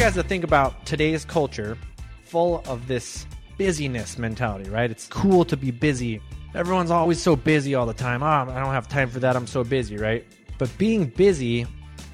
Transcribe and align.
guys 0.00 0.14
to 0.14 0.22
think 0.22 0.44
about 0.44 0.86
today's 0.86 1.26
culture 1.26 1.76
full 2.24 2.62
of 2.66 2.88
this 2.88 3.26
busyness 3.58 4.16
mentality, 4.16 4.70
right? 4.70 4.90
It's 4.90 5.06
cool 5.08 5.44
to 5.44 5.58
be 5.58 5.70
busy. 5.70 6.22
Everyone's 6.54 6.90
always 6.90 7.20
so 7.20 7.36
busy 7.36 7.74
all 7.74 7.84
the 7.84 7.92
time. 7.92 8.22
Oh, 8.22 8.26
I 8.26 8.46
don't 8.46 8.72
have 8.72 8.88
time 8.88 9.10
for 9.10 9.20
that. 9.20 9.36
I'm 9.36 9.46
so 9.46 9.62
busy, 9.62 9.98
right? 9.98 10.24
But 10.56 10.70
being 10.78 11.04
busy 11.04 11.66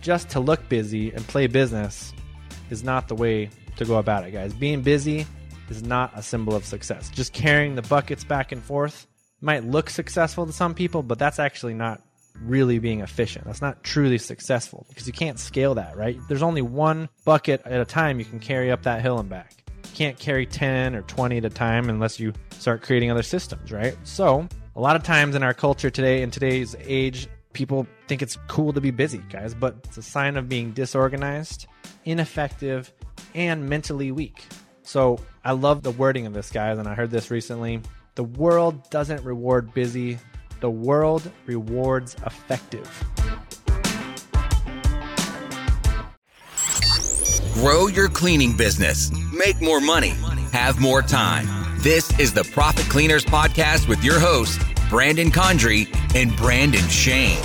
just 0.03 0.29
to 0.31 0.41
look 0.41 0.69
busy 0.69 1.13
and 1.13 1.25
play 1.29 1.47
business 1.47 2.13
is 2.71 2.83
not 2.83 3.07
the 3.07 3.15
way 3.15 3.51
to 3.77 3.85
go 3.85 3.99
about 3.99 4.25
it, 4.25 4.33
guys. 4.33 4.53
Being 4.53 4.83
busy 4.83 5.25
is 5.69 5.85
not 5.85 6.11
a 6.17 6.25
symbol 6.25 6.57
of 6.57 6.65
success. 6.65 7.09
Just 7.11 7.33
carrying 7.33 7.77
the 7.77 7.83
buckets 7.83 8.25
back 8.25 8.51
and 8.51 8.61
forth 8.61 9.07
might 9.41 9.65
look 9.65 9.91
successful 9.91 10.45
to 10.45 10.53
some 10.53 10.75
people, 10.75 11.05
but 11.05 11.21
that's 11.21 11.39
actually 11.39 11.75
not 11.75 12.03
really 12.43 12.79
being 12.79 13.01
efficient. 13.01 13.45
That's 13.45 13.63
not 13.63 13.83
truly 13.83 14.19
successful 14.19 14.87
because 14.89 15.07
you 15.07 15.13
can't 15.13 15.39
scale 15.39 15.75
that, 15.75 15.97
right? 15.97 16.19
There's 16.29 16.43
only 16.43 16.63
one 16.63 17.09
bucket 17.25 17.63
at 17.65 17.81
a 17.81 17.85
time 17.85 18.19
you 18.19 18.25
can 18.25 18.41
carry 18.41 18.71
up 18.71 18.83
that 18.83 19.03
hill 19.03 19.19
and 19.19 19.29
back. 19.29 19.55
You 19.69 19.91
can't 19.95 20.19
carry 20.19 20.47
10 20.47 20.95
or 20.95 21.03
20 21.03 21.39
at 21.39 21.45
a 21.45 21.51
time 21.51 21.89
unless 21.89 22.21
you 22.21 22.33
start 22.59 22.83
creating 22.83 23.11
other 23.11 23.23
systems, 23.23 23.73
right? 23.73 23.97
So, 24.05 24.49
a 24.75 24.81
lot 24.81 24.97
of 24.97 25.03
times 25.03 25.35
in 25.35 25.43
our 25.43 25.55
culture 25.55 25.89
today, 25.89 26.23
in 26.23 26.31
today's 26.31 26.77
age, 26.81 27.29
people 27.55 27.87
think 28.09 28.21
it's 28.21 28.37
cool 28.49 28.73
to 28.75 28.81
be 28.81 28.91
busy, 28.91 29.23
guys, 29.31 29.55
but 29.55 29.75
it's 29.85 29.97
a 29.97 30.03
sign 30.03 30.37
of 30.37 30.49
being 30.49 30.73
disorganized, 30.73 31.67
ineffective, 32.05 32.93
and 33.35 33.67
mentally 33.69 34.13
weak. 34.13 34.45
So 34.83 35.19
I 35.45 35.53
love 35.53 35.83
the 35.83 35.91
wording 35.91 36.27
of 36.27 36.35
this, 36.35 36.51
guys, 36.51 36.79
and 36.79 36.87
I 36.87 36.95
heard 36.95 37.11
this 37.11 37.31
recently. 37.31 37.81
The 38.15 38.25
world 38.25 38.89
doesn't 38.91 39.25
reward 39.25 39.73
busy, 39.73 40.19
the 40.61 40.71
world 40.71 41.31
rewards 41.47 42.17
effective. 42.25 42.89
Grow 47.55 47.87
your 47.87 48.09
cleaning 48.09 48.57
business, 48.57 49.11
make 49.33 49.61
more 49.61 49.81
money, 49.81 50.15
have 50.53 50.79
more 50.79 51.03
time. 51.03 51.47
This 51.79 52.19
is 52.19 52.33
the 52.33 52.45
Profit 52.45 52.87
Cleaners 52.87 53.25
Podcast 53.25 53.89
with 53.89 54.03
your 54.05 54.19
host, 54.19 54.61
Brandon 54.89 55.31
Condry 55.31 55.89
and 56.15 56.37
Brandon 56.37 56.87
Shane. 56.89 57.39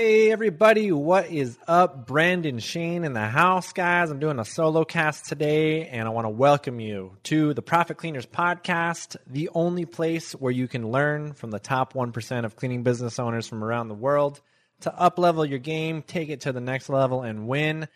Hey 0.00 0.32
everybody, 0.32 0.90
what 0.92 1.26
is 1.26 1.58
up? 1.68 2.06
Brandon 2.06 2.58
Shane 2.58 3.04
in 3.04 3.12
the 3.12 3.26
house, 3.26 3.74
guys. 3.74 4.10
I'm 4.10 4.18
doing 4.18 4.38
a 4.38 4.46
solo 4.46 4.82
cast 4.82 5.26
today, 5.26 5.88
and 5.88 6.08
I 6.08 6.10
want 6.10 6.24
to 6.24 6.30
welcome 6.30 6.80
you 6.80 7.18
to 7.24 7.52
the 7.52 7.60
Profit 7.60 7.98
Cleaners 7.98 8.24
Podcast, 8.24 9.18
the 9.26 9.50
only 9.54 9.84
place 9.84 10.32
where 10.32 10.50
you 10.50 10.68
can 10.68 10.90
learn 10.90 11.34
from 11.34 11.50
the 11.50 11.58
top 11.58 11.92
1% 11.92 12.44
of 12.46 12.56
cleaning 12.56 12.82
business 12.82 13.18
owners 13.18 13.46
from 13.46 13.62
around 13.62 13.88
the 13.88 13.94
world 13.94 14.40
to 14.80 14.98
up 14.98 15.18
level 15.18 15.44
your 15.44 15.58
game, 15.58 16.00
take 16.00 16.30
it 16.30 16.40
to 16.40 16.52
the 16.52 16.62
next 16.62 16.88
level, 16.88 17.20
and 17.20 17.46
win. 17.46 17.86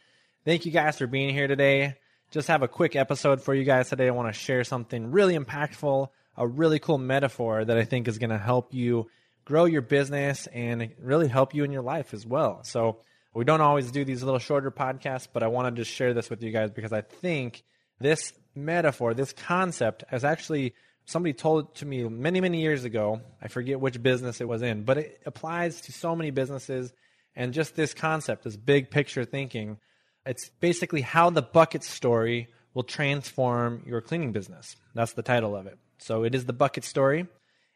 Thank 0.45 0.67
you 0.67 0.73
guys 0.73 0.99
for 0.99 1.07
being 1.07 1.33
here 1.33 1.49
today 1.49 1.95
just 2.31 2.49
have 2.49 2.63
a 2.63 2.69
quick 2.69 2.97
episode 2.97 3.41
for 3.41 3.55
you 3.55 3.63
guys 3.63 3.89
today. 3.89 4.09
I 4.09 4.11
want 4.11 4.27
to 4.27 4.39
share 4.39 4.65
something 4.65 5.13
really 5.13 5.39
impactful, 5.39 6.09
a 6.37 6.47
really 6.47 6.81
cool 6.81 6.99
metaphor 6.99 7.65
that 7.65 7.79
I 7.79 7.85
think 7.85 8.09
is 8.09 8.19
going 8.19 8.31
to 8.31 8.39
help 8.39 8.75
you 8.75 9.09
grow 9.45 9.65
your 9.65 9.83
business 9.83 10.47
and 10.49 10.91
really 10.99 11.29
help 11.29 11.55
you 11.55 11.65
in 11.65 11.73
your 11.73 11.83
life 11.83 12.15
as 12.15 12.27
well. 12.27 12.63
So, 12.65 12.99
we 13.35 13.45
don't 13.45 13.61
always 13.61 13.91
do 13.91 14.05
these 14.05 14.23
little 14.23 14.39
shorter 14.39 14.71
podcasts, 14.71 15.27
but 15.31 15.43
I 15.43 15.49
want 15.49 15.75
to 15.75 15.83
just 15.83 15.93
share 15.93 16.15
this 16.15 16.31
with 16.31 16.43
you 16.43 16.53
guys 16.53 16.71
because 16.71 16.93
I 16.93 17.01
think 17.01 17.65
this 17.99 18.33
metaphor, 18.55 19.13
this 19.13 19.33
concept, 19.33 20.05
has 20.09 20.25
actually 20.25 20.75
somebody 21.05 21.33
told 21.33 21.65
it 21.65 21.75
to 21.77 21.87
me 21.87 22.05
many, 22.05 22.41
many 22.41 22.61
years 22.61 22.85
ago. 22.85 23.21
I 23.43 23.49
forget 23.49 23.81
which 23.81 24.01
business 24.01 24.41
it 24.41 24.49
was 24.49 24.63
in, 24.63 24.85
but 24.85 24.99
it 24.99 25.21
applies 25.27 25.81
to 25.83 25.93
so 25.93 26.15
many 26.15 26.31
businesses. 26.31 26.93
And 27.35 27.53
just 27.53 27.75
this 27.75 27.93
concept, 27.93 28.45
this 28.45 28.57
big 28.57 28.91
picture 28.91 29.25
thinking, 29.25 29.79
it's 30.25 30.49
basically 30.61 31.01
how 31.01 31.31
the 31.31 31.43
bucket 31.43 31.83
story 31.83 32.49
will 32.73 32.85
transform 32.85 33.83
your 33.87 34.01
cleaning 34.01 34.33
business. 34.33 34.77
That's 34.95 35.13
the 35.13 35.23
title 35.23 35.57
of 35.57 35.67
it. 35.67 35.79
So 35.99 36.23
it 36.23 36.35
is 36.35 36.45
the 36.45 36.53
bucket 36.53 36.85
story. 36.85 37.27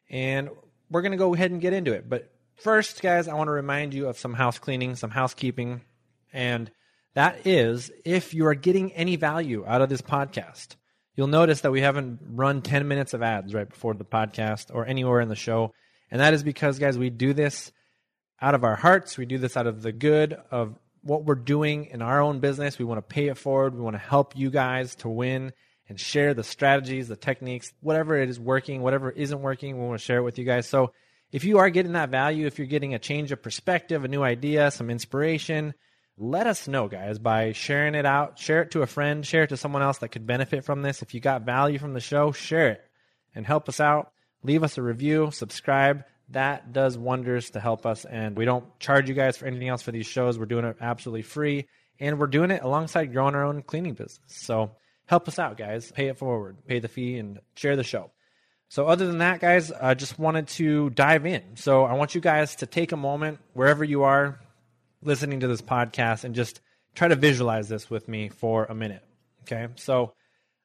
And 0.09 0.51
we're 0.91 1.03
going 1.03 1.13
to 1.13 1.19
go 1.19 1.35
ahead 1.35 1.51
and 1.51 1.61
get 1.61 1.73
into 1.73 1.93
it. 1.93 2.09
But 2.09 2.31
first, 2.57 3.03
guys, 3.03 3.29
I 3.29 3.35
want 3.35 3.49
to 3.49 3.53
remind 3.53 3.95
you 3.95 4.09
of 4.09 4.19
some 4.19 4.35
house 4.35 4.59
cleaning, 4.59 4.97
some 4.97 5.11
housekeeping. 5.11 5.83
And 6.33 6.71
that 7.15 7.47
is 7.47 7.91
if 8.05 8.35
you 8.35 8.47
are 8.47 8.55
getting 8.55 8.93
any 8.93 9.17
value 9.17 9.65
out 9.67 9.83
of 9.83 9.89
this 9.89 10.03
podcast, 10.03 10.77
you'll 11.17 11.27
notice 11.27 11.63
that 11.63 11.73
we 11.73 11.81
haven't 11.81 12.21
run 12.31 12.63
10 12.63 12.87
minutes 12.87 13.15
of 13.15 13.23
ads 13.23 13.55
right 13.55 13.69
before 13.69 13.95
the 13.95 14.05
podcast 14.05 14.75
or 14.75 14.87
anywhere 14.87 15.21
in 15.21 15.29
the 15.29 15.37
show. 15.37 15.73
And 16.11 16.21
that 16.21 16.35
is 16.35 16.43
because, 16.43 16.79
guys, 16.79 16.97
we 16.97 17.11
do 17.11 17.33
this 17.33 17.73
out 18.41 18.55
of 18.55 18.65
our 18.65 18.77
hearts. 18.77 19.19
We 19.19 19.27
do 19.27 19.39
this 19.39 19.57
out 19.57 19.67
of 19.67 19.83
the 19.83 19.93
good 19.93 20.39
of 20.51 20.79
what 21.03 21.25
we're 21.25 21.35
doing 21.35 21.87
in 21.87 22.03
our 22.03 22.21
own 22.21 22.41
business. 22.41 22.79
We 22.79 22.85
want 22.85 22.99
to 22.99 23.15
pay 23.15 23.29
it 23.29 23.39
forward. 23.39 23.75
We 23.75 23.81
want 23.81 23.95
to 23.95 23.99
help 23.99 24.37
you 24.37 24.51
guys 24.51 24.95
to 24.97 25.09
win 25.09 25.53
and 25.89 25.99
share 25.99 26.35
the 26.35 26.45
strategies, 26.45 27.09
the 27.09 27.17
techniques, 27.17 27.73
whatever 27.81 28.17
it 28.17 28.29
is 28.29 28.39
working, 28.39 28.83
whatever 28.83 29.11
isn't 29.11 29.41
working, 29.41 29.79
we 29.79 29.87
want 29.87 29.99
to 30.01 30.05
share 30.05 30.19
it 30.19 30.23
with 30.23 30.39
you 30.39 30.45
guys. 30.45 30.69
So 30.69 30.93
if 31.33 31.45
you 31.45 31.59
are 31.59 31.71
getting 31.71 31.93
that 31.93 32.11
value, 32.11 32.47
if 32.47 32.59
you're 32.59 32.67
getting 32.67 32.95
a 32.95 32.99
change 32.99 33.33
of 33.33 33.43
perspective, 33.43 34.05
a 34.05 34.09
new 34.09 34.23
idea, 34.23 34.71
some 34.71 34.91
inspiration, 34.91 35.75
let 36.17 36.47
us 36.47 36.69
know, 36.69 36.89
guys, 36.89 37.19
by 37.19 37.53
sharing 37.53 37.95
it 37.95 38.05
out. 38.05 38.39
Share 38.39 38.63
it 38.63 38.73
to 38.73 38.83
a 38.83 38.87
friend, 38.87 39.25
share 39.25 39.45
it 39.45 39.49
to 39.49 39.57
someone 39.57 39.83
else 39.83 39.99
that 39.99 40.09
could 40.09 40.27
benefit 40.27 40.65
from 40.65 40.83
this. 40.83 41.01
If 41.03 41.15
you 41.15 41.21
got 41.21 41.43
value 41.43 41.79
from 41.79 41.95
the 41.95 42.01
show, 42.01 42.33
share 42.33 42.71
it 42.71 42.85
and 43.35 43.47
help 43.47 43.69
us 43.69 43.81
out. 43.81 44.13
Leave 44.43 44.63
us 44.63 44.79
a 44.79 44.83
review, 44.83 45.31
subscribe 45.33 46.05
that 46.31 46.73
does 46.73 46.99
wonders 46.99 47.51
to 47.51 47.61
help 47.61 47.87
us. 47.87 48.05
And 48.05 48.37
we 48.37 48.45
don't 48.45 48.79
charge 48.79 49.09
you 49.09 49.15
guys 49.15 49.37
for 49.37 49.47
anything 49.47 49.69
else 49.69 49.83
for 49.83 49.93
these 49.93 50.07
shows. 50.07 50.39
We're 50.39 50.47
doing 50.47 50.65
it 50.65 50.77
absolutely 50.81 51.23
free. 51.23 51.69
And 52.01 52.19
we're 52.19 52.27
doing 52.27 52.51
it 52.51 52.63
alongside 52.63 53.13
growing 53.13 53.35
our 53.35 53.45
own 53.45 53.63
cleaning 53.63 53.95
business. 53.95 54.21
So 54.27 54.73
help 55.09 55.27
us 55.27 55.39
out, 55.39 55.57
guys. 55.57 55.91
Pay 55.91 56.09
it 56.09 56.19
forward, 56.19 56.57
pay 56.67 56.79
the 56.79 56.89
fee, 56.89 57.19
and 57.19 57.41
share 57.57 57.75
the 57.75 57.83
show. 57.83 58.11
So, 58.69 58.87
other 58.87 59.07
than 59.07 59.19
that, 59.19 59.41
guys, 59.41 59.73
I 59.73 59.95
just 59.95 60.19
wanted 60.19 60.49
to 60.49 60.91
dive 60.91 61.25
in. 61.27 61.57
So, 61.57 61.85
I 61.85 61.95
want 61.95 62.15
you 62.15 62.21
guys 62.21 62.57
to 62.57 62.67
take 62.67 62.93
a 62.93 62.97
moment 62.97 63.41
wherever 63.55 63.83
you 63.83 64.03
are 64.03 64.39
listening 65.03 65.41
to 65.41 65.49
this 65.49 65.63
podcast 65.63 66.25
and 66.25 66.35
just 66.35 66.61
try 66.95 67.09
to 67.09 67.17
visualize 67.17 67.69
this 67.69 67.89
with 67.89 68.09
me 68.09 68.29
for 68.29 68.67
a 68.67 68.75
minute. 68.75 69.03
Okay. 69.43 69.69
So, 69.77 70.13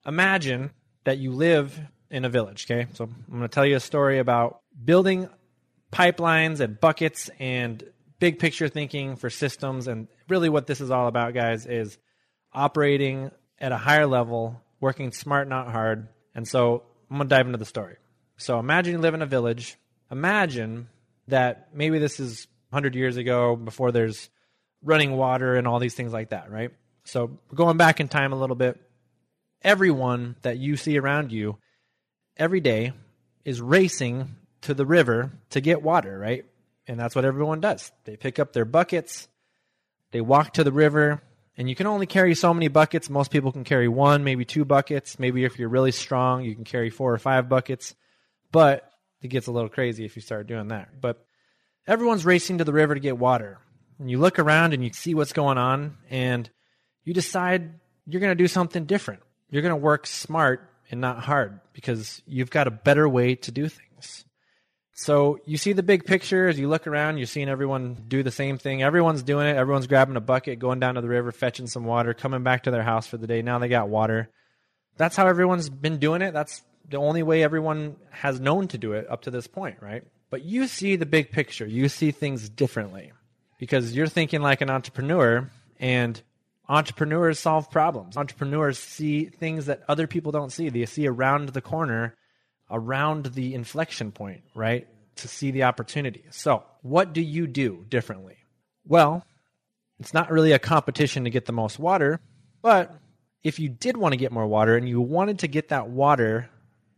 imagine 0.06 0.72
that 1.06 1.18
you 1.18 1.32
live 1.32 1.80
in 2.12 2.26
a 2.26 2.30
village. 2.30 2.70
Okay. 2.70 2.88
So, 2.94 3.06
I'm 3.06 3.26
going 3.30 3.42
to 3.44 3.48
tell 3.48 3.66
you 3.66 3.78
a 3.78 3.80
story 3.80 4.20
about 4.20 4.60
building 4.84 5.30
pipelines 5.94 6.60
and 6.60 6.78
buckets 6.78 7.30
and 7.40 7.82
big 8.20 8.38
picture 8.38 8.68
thinking 8.68 9.16
for 9.16 9.30
systems. 9.30 9.88
And 9.88 10.10
really, 10.28 10.50
what 10.50 10.68
this 10.68 10.82
is 10.82 10.92
all 10.92 11.08
about, 11.08 11.34
guys, 11.34 11.66
is 11.66 11.98
operating 12.52 13.32
at 13.60 13.72
a 13.72 13.78
higher 13.78 14.08
level, 14.08 14.62
working 14.80 15.12
smart, 15.12 15.48
not 15.48 15.72
hard. 15.72 16.08
And 16.36 16.48
so 16.48 16.84
I'm 17.10 17.18
going 17.18 17.30
to 17.30 17.36
dive 17.36 17.46
into 17.46 17.58
the 17.58 17.66
story. 17.66 17.96
So 18.38 18.60
imagine 18.60 18.94
you 18.94 19.00
live 19.00 19.14
in 19.14 19.22
a 19.22 19.28
village. 19.28 19.78
Imagine 20.12 20.90
that 21.28 21.70
maybe 21.74 22.00
this 22.00 22.20
is 22.20 22.48
100 22.70 22.96
years 22.96 23.18
ago 23.18 23.56
before 23.56 23.92
there's 23.92 24.30
running 24.84 25.16
water 25.16 25.56
and 25.56 25.68
all 25.68 25.80
these 25.80 25.94
things 25.94 26.12
like 26.12 26.30
that, 26.30 26.52
right? 26.52 26.72
So 27.06 27.40
going 27.54 27.78
back 27.78 28.00
in 28.00 28.08
time 28.08 28.34
a 28.34 28.40
little 28.40 28.56
bit. 28.56 28.80
Everyone 29.62 30.36
that 30.42 30.58
you 30.58 30.76
see 30.76 30.98
around 30.98 31.32
you 31.32 31.58
every 32.36 32.60
day 32.60 32.92
is 33.46 33.62
racing 33.62 34.36
to 34.62 34.74
the 34.74 34.86
river 34.86 35.32
to 35.52 35.62
get 35.62 35.82
water, 35.82 36.18
right? 36.18 36.46
And 36.86 37.00
that's 37.00 37.16
what 37.16 37.24
everyone 37.24 37.62
does. 37.62 37.92
They 38.04 38.18
pick 38.18 38.40
up 38.40 38.52
their 38.52 38.66
buckets, 38.66 39.28
they 40.12 40.20
walk 40.20 40.54
to 40.54 40.64
the 40.64 40.72
river, 40.72 41.22
and 41.58 41.70
you 41.70 41.76
can 41.76 41.88
only 41.88 42.06
carry 42.06 42.36
so 42.36 42.54
many 42.54 42.68
buckets. 42.68 43.10
Most 43.10 43.32
people 43.32 43.52
can 43.52 43.64
carry 43.64 43.88
one, 43.88 44.24
maybe 44.24 44.46
two 44.46 44.66
buckets. 44.66 45.20
Maybe 45.20 45.44
if 45.44 45.60
you're 45.60 45.70
really 45.70 45.92
strong, 45.92 46.44
you 46.44 46.56
can 46.56 46.64
carry 46.64 46.90
four 46.90 47.14
or 47.14 47.20
five 47.20 47.48
buckets. 47.48 47.96
But 48.52 48.90
it 49.22 49.28
gets 49.28 49.48
a 49.48 49.52
little 49.52 49.70
crazy 49.70 50.06
if 50.06 50.16
you 50.16 50.22
start 50.22 50.48
doing 50.48 50.70
that. 50.70 51.00
But 51.00 51.24
everyone's 51.88 52.26
racing 52.26 52.58
to 52.58 52.64
the 52.64 52.74
river 52.74 52.96
to 52.96 53.00
get 53.00 53.18
water. 53.18 53.60
And 54.00 54.10
you 54.10 54.18
look 54.18 54.40
around 54.40 54.74
and 54.74 54.84
you 54.84 54.92
see 54.92 55.14
what's 55.14 55.34
going 55.34 55.58
on, 55.58 55.98
and 56.10 56.50
you 57.04 57.14
decide 57.14 57.80
you're 58.08 58.22
going 58.22 58.32
to 58.32 58.44
do 58.44 58.48
something 58.48 58.86
different. 58.86 59.22
You're 59.50 59.62
going 59.62 59.72
to 59.72 59.76
work 59.78 60.08
smart 60.08 60.70
and 60.90 61.00
not 61.00 61.20
hard 61.20 61.60
because 61.74 62.22
you've 62.26 62.50
got 62.50 62.68
a 62.68 62.72
better 62.72 63.08
way 63.08 63.36
to 63.36 63.52
do 63.52 63.70
things. 63.70 64.26
So 64.94 65.40
you 65.46 65.58
see 65.58 65.74
the 65.74 65.84
big 65.84 66.06
picture 66.06 66.48
as 66.48 66.60
you 66.60 66.70
look 66.70 66.86
around, 66.86 67.18
you're 67.18 67.26
seeing 67.26 67.50
everyone 67.50 67.98
do 68.08 68.22
the 68.22 68.32
same 68.32 68.60
thing. 68.60 68.84
Everyone's 68.84 69.24
doing 69.24 69.48
it. 69.48 69.58
Everyone's 69.58 69.88
grabbing 69.88 70.16
a 70.16 70.22
bucket, 70.22 70.60
going 70.60 70.80
down 70.80 70.96
to 70.96 71.02
the 71.02 71.08
river, 71.08 71.32
fetching 71.32 71.66
some 71.66 71.84
water, 71.84 72.14
coming 72.14 72.44
back 72.44 72.64
to 72.64 72.72
their 72.72 72.84
house 72.84 73.08
for 73.08 73.18
the 73.18 73.26
day. 73.26 73.42
Now 73.42 73.58
they 73.58 73.70
got 73.70 73.90
water. 73.90 74.30
That's 74.98 75.16
how 75.16 75.28
everyone's 75.28 75.70
been 75.70 75.98
doing 75.98 76.22
it. 76.22 76.32
That's 76.32 76.62
the 76.88 76.98
only 76.98 77.24
way 77.24 77.42
everyone 77.42 77.96
has 78.12 78.40
known 78.40 78.68
to 78.68 78.78
do 78.78 78.94
it 78.94 79.10
up 79.10 79.24
to 79.24 79.32
this 79.32 79.48
point, 79.48 79.78
right? 79.82 80.04
But 80.30 80.44
you 80.44 80.68
see 80.68 80.96
the 80.96 81.08
big 81.08 81.32
picture. 81.32 81.66
You 81.66 81.90
see 81.90 82.12
things 82.12 82.48
differently 82.48 83.12
because 83.58 83.96
you're 83.96 84.08
thinking 84.08 84.42
like 84.42 84.62
an 84.62 84.70
entrepreneur 84.70 85.50
and 85.80 86.22
entrepreneurs 86.70 87.40
solve 87.40 87.72
problems. 87.72 88.16
Entrepreneurs 88.16 88.78
see 88.78 89.26
things 89.26 89.66
that 89.66 89.82
other 89.88 90.06
people 90.06 90.32
don't 90.32 90.52
see. 90.52 90.70
They 90.70 90.86
see 90.86 91.08
around 91.08 91.50
the 91.50 91.62
corner 91.62 92.16
around 92.74 93.28
the 93.28 93.54
inflection 93.54 94.12
point, 94.12 94.42
right? 94.56 94.88
To 95.18 95.28
see 95.30 95.52
the 95.52 95.64
opportunity. 95.64 96.26
So, 96.32 96.64
what 96.82 97.14
do 97.14 97.22
you 97.22 97.48
do 97.48 97.86
differently? 97.88 98.36
Well, 98.86 99.24
It's 100.00 100.14
not 100.14 100.32
really 100.32 100.52
a 100.52 100.60
competition 100.60 101.24
to 101.24 101.30
get 101.30 101.46
the 101.46 101.54
most 101.54 101.80
water, 101.80 102.20
but 102.62 102.94
if 103.44 103.60
you 103.60 103.70
did 103.70 103.96
want 103.96 104.14
to 104.14 104.18
get 104.18 104.32
more 104.32 104.48
water 104.48 104.76
and 104.76 104.90
you 104.90 105.00
wanted 105.00 105.40
to 105.40 105.48
get 105.48 105.70
that 105.70 105.88
water 105.88 106.50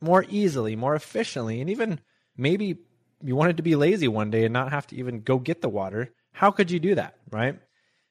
more 0.01 0.25
easily, 0.29 0.75
more 0.75 0.95
efficiently, 0.95 1.61
and 1.61 1.69
even 1.69 1.99
maybe 2.37 2.77
you 3.23 3.35
wanted 3.35 3.57
to 3.57 3.63
be 3.63 3.75
lazy 3.75 4.07
one 4.07 4.31
day 4.31 4.45
and 4.45 4.53
not 4.53 4.71
have 4.71 4.87
to 4.87 4.95
even 4.95 5.21
go 5.21 5.37
get 5.39 5.61
the 5.61 5.69
water, 5.69 6.13
how 6.31 6.51
could 6.51 6.71
you 6.71 6.79
do 6.79 6.95
that, 6.95 7.15
right? 7.31 7.59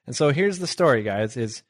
And 0.06 0.14
so 0.14 0.30
here's 0.30 0.58
the 0.58 0.66
story, 0.66 1.02
guys, 1.02 1.36
is 1.36 1.62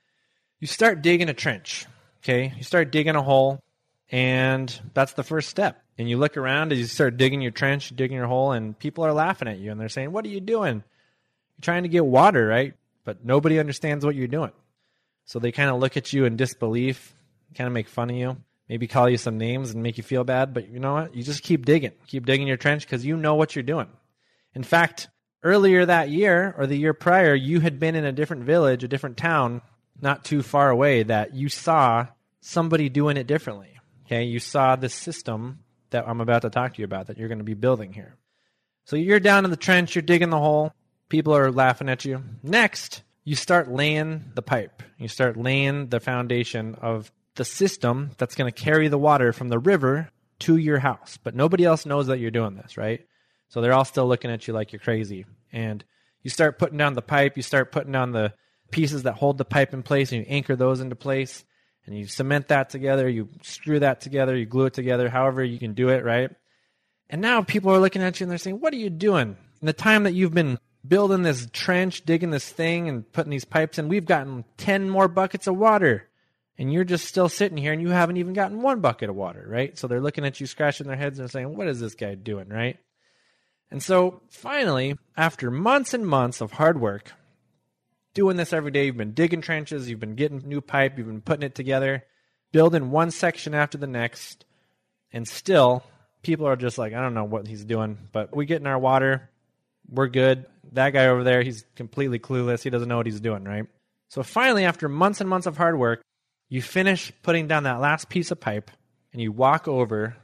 you 0.60 0.66
start 0.66 1.02
digging 1.02 1.28
a 1.28 1.34
trench, 1.34 1.86
okay? 2.22 2.52
You 2.56 2.62
start 2.64 2.90
digging 2.90 3.16
a 3.16 3.22
hole, 3.22 3.60
and 4.10 4.80
that's 4.92 5.14
the 5.14 5.22
first 5.22 5.48
step. 5.48 5.82
And 5.96 6.08
you 6.08 6.18
look 6.18 6.36
around 6.36 6.72
as 6.72 6.78
you 6.78 6.86
start 6.86 7.16
digging 7.16 7.40
your 7.40 7.52
trench, 7.52 7.94
digging 7.94 8.16
your 8.16 8.26
hole, 8.26 8.52
and 8.52 8.78
people 8.78 9.04
are 9.04 9.12
laughing 9.12 9.48
at 9.48 9.58
you 9.58 9.70
and 9.70 9.80
they're 9.80 9.88
saying, 9.88 10.12
What 10.12 10.24
are 10.24 10.28
you 10.28 10.40
doing? 10.40 10.76
You're 10.76 11.62
trying 11.62 11.84
to 11.84 11.88
get 11.88 12.04
water, 12.04 12.46
right? 12.46 12.74
But 13.04 13.24
nobody 13.24 13.58
understands 13.58 14.04
what 14.04 14.14
you're 14.14 14.26
doing. 14.26 14.52
So 15.24 15.38
they 15.38 15.52
kind 15.52 15.70
of 15.70 15.78
look 15.78 15.96
at 15.96 16.12
you 16.12 16.24
in 16.24 16.36
disbelief, 16.36 17.14
kind 17.54 17.66
of 17.66 17.72
make 17.72 17.88
fun 17.88 18.10
of 18.10 18.16
you, 18.16 18.36
maybe 18.68 18.86
call 18.86 19.08
you 19.08 19.16
some 19.16 19.38
names 19.38 19.70
and 19.70 19.82
make 19.82 19.96
you 19.96 20.04
feel 20.04 20.24
bad. 20.24 20.52
But 20.52 20.68
you 20.68 20.80
know 20.80 20.94
what? 20.94 21.14
You 21.14 21.22
just 21.22 21.42
keep 21.42 21.64
digging. 21.64 21.92
Keep 22.06 22.26
digging 22.26 22.48
your 22.48 22.56
trench 22.56 22.84
because 22.84 23.06
you 23.06 23.16
know 23.16 23.36
what 23.36 23.54
you're 23.54 23.62
doing. 23.62 23.88
In 24.54 24.64
fact, 24.64 25.08
earlier 25.42 25.86
that 25.86 26.10
year 26.10 26.54
or 26.58 26.66
the 26.66 26.76
year 26.76 26.94
prior, 26.94 27.34
you 27.34 27.60
had 27.60 27.78
been 27.78 27.94
in 27.94 28.04
a 28.04 28.12
different 28.12 28.44
village, 28.44 28.84
a 28.84 28.88
different 28.88 29.16
town, 29.16 29.62
not 30.00 30.24
too 30.24 30.42
far 30.42 30.70
away, 30.70 31.04
that 31.04 31.34
you 31.34 31.48
saw 31.48 32.06
somebody 32.40 32.88
doing 32.88 33.16
it 33.16 33.26
differently. 33.26 33.73
Okay, 34.06 34.24
you 34.24 34.38
saw 34.38 34.76
the 34.76 34.88
system 34.88 35.60
that 35.90 36.06
I'm 36.06 36.20
about 36.20 36.42
to 36.42 36.50
talk 36.50 36.74
to 36.74 36.80
you 36.80 36.84
about 36.84 37.06
that 37.06 37.18
you're 37.18 37.28
going 37.28 37.38
to 37.38 37.44
be 37.44 37.54
building 37.54 37.92
here. 37.92 38.16
So 38.84 38.96
you're 38.96 39.20
down 39.20 39.44
in 39.44 39.50
the 39.50 39.56
trench, 39.56 39.94
you're 39.94 40.02
digging 40.02 40.30
the 40.30 40.38
hole, 40.38 40.72
people 41.08 41.34
are 41.34 41.50
laughing 41.50 41.88
at 41.88 42.04
you. 42.04 42.22
Next, 42.42 43.02
you 43.24 43.34
start 43.34 43.70
laying 43.70 44.32
the 44.34 44.42
pipe. 44.42 44.82
You 44.98 45.08
start 45.08 45.36
laying 45.36 45.88
the 45.88 46.00
foundation 46.00 46.74
of 46.74 47.10
the 47.36 47.44
system 47.44 48.10
that's 48.18 48.34
going 48.34 48.52
to 48.52 48.62
carry 48.62 48.88
the 48.88 48.98
water 48.98 49.32
from 49.32 49.48
the 49.48 49.58
river 49.58 50.10
to 50.40 50.56
your 50.56 50.78
house. 50.78 51.18
But 51.22 51.34
nobody 51.34 51.64
else 51.64 51.86
knows 51.86 52.08
that 52.08 52.18
you're 52.18 52.30
doing 52.30 52.56
this, 52.56 52.76
right? 52.76 53.06
So 53.48 53.60
they're 53.60 53.72
all 53.72 53.84
still 53.84 54.06
looking 54.06 54.30
at 54.30 54.46
you 54.46 54.52
like 54.52 54.72
you're 54.72 54.80
crazy. 54.80 55.24
And 55.52 55.82
you 56.22 56.30
start 56.30 56.58
putting 56.58 56.78
down 56.78 56.94
the 56.94 57.02
pipe, 57.02 57.36
you 57.36 57.42
start 57.42 57.72
putting 57.72 57.92
down 57.92 58.12
the 58.12 58.34
pieces 58.70 59.04
that 59.04 59.14
hold 59.14 59.38
the 59.38 59.44
pipe 59.44 59.72
in 59.72 59.82
place, 59.82 60.12
and 60.12 60.20
you 60.20 60.26
anchor 60.28 60.56
those 60.56 60.80
into 60.80 60.96
place 60.96 61.44
and 61.86 61.96
you 61.96 62.06
cement 62.06 62.48
that 62.48 62.70
together, 62.70 63.08
you 63.08 63.28
screw 63.42 63.80
that 63.80 64.00
together, 64.00 64.36
you 64.36 64.46
glue 64.46 64.66
it 64.66 64.74
together, 64.74 65.08
however 65.08 65.44
you 65.44 65.58
can 65.58 65.74
do 65.74 65.90
it, 65.90 66.04
right? 66.04 66.30
And 67.10 67.20
now 67.20 67.42
people 67.42 67.70
are 67.72 67.78
looking 67.78 68.02
at 68.02 68.18
you 68.18 68.24
and 68.24 68.30
they're 68.30 68.38
saying, 68.38 68.60
What 68.60 68.72
are 68.72 68.78
you 68.78 68.90
doing? 68.90 69.36
In 69.60 69.66
the 69.66 69.72
time 69.72 70.04
that 70.04 70.14
you've 70.14 70.34
been 70.34 70.58
building 70.86 71.22
this 71.22 71.48
trench, 71.52 72.04
digging 72.04 72.30
this 72.30 72.48
thing, 72.48 72.88
and 72.88 73.10
putting 73.12 73.30
these 73.30 73.44
pipes 73.44 73.78
in, 73.78 73.88
we've 73.88 74.06
gotten 74.06 74.44
10 74.58 74.90
more 74.90 75.08
buckets 75.08 75.46
of 75.46 75.56
water. 75.56 76.08
And 76.56 76.72
you're 76.72 76.84
just 76.84 77.06
still 77.06 77.28
sitting 77.28 77.58
here 77.58 77.72
and 77.72 77.82
you 77.82 77.88
haven't 77.88 78.16
even 78.16 78.32
gotten 78.32 78.62
one 78.62 78.80
bucket 78.80 79.10
of 79.10 79.16
water, 79.16 79.44
right? 79.48 79.76
So 79.76 79.88
they're 79.88 80.00
looking 80.00 80.24
at 80.24 80.40
you, 80.40 80.46
scratching 80.46 80.86
their 80.86 80.96
heads 80.96 81.18
and 81.18 81.30
saying, 81.30 81.56
What 81.56 81.68
is 81.68 81.80
this 81.80 81.94
guy 81.94 82.14
doing, 82.14 82.48
right? 82.48 82.78
And 83.70 83.82
so 83.82 84.20
finally, 84.30 84.96
after 85.16 85.50
months 85.50 85.94
and 85.94 86.06
months 86.06 86.40
of 86.40 86.52
hard 86.52 86.80
work, 86.80 87.12
doing 88.14 88.36
this 88.36 88.52
every 88.52 88.70
day. 88.70 88.86
You've 88.86 88.96
been 88.96 89.12
digging 89.12 89.42
trenches, 89.42 89.90
you've 89.90 90.00
been 90.00 90.14
getting 90.14 90.42
new 90.48 90.60
pipe, 90.60 90.96
you've 90.96 91.06
been 91.06 91.20
putting 91.20 91.42
it 91.42 91.54
together, 91.54 92.04
building 92.52 92.90
one 92.90 93.10
section 93.10 93.54
after 93.54 93.76
the 93.76 93.86
next, 93.86 94.44
and 95.12 95.28
still 95.28 95.82
people 96.22 96.46
are 96.46 96.56
just 96.56 96.78
like, 96.78 96.94
I 96.94 97.00
don't 97.00 97.14
know 97.14 97.24
what 97.24 97.46
he's 97.46 97.64
doing, 97.64 97.98
but 98.12 98.34
we 98.34 98.46
get 98.46 98.60
in 98.60 98.66
our 98.66 98.78
water, 98.78 99.28
we're 99.90 100.08
good. 100.08 100.46
That 100.72 100.90
guy 100.90 101.06
over 101.06 101.22
there, 101.22 101.42
he's 101.42 101.64
completely 101.76 102.18
clueless. 102.18 102.62
He 102.62 102.70
doesn't 102.70 102.88
know 102.88 102.96
what 102.96 103.06
he's 103.06 103.20
doing, 103.20 103.44
right? 103.44 103.66
So 104.08 104.22
finally, 104.22 104.64
after 104.64 104.88
months 104.88 105.20
and 105.20 105.28
months 105.28 105.46
of 105.46 105.56
hard 105.56 105.78
work, 105.78 106.02
you 106.48 106.62
finish 106.62 107.12
putting 107.22 107.48
down 107.48 107.64
that 107.64 107.80
last 107.80 108.08
piece 108.08 108.30
of 108.30 108.40
pipe 108.40 108.70
and 109.12 109.20
you 109.20 109.30
walk 109.32 109.68
over 109.68 110.16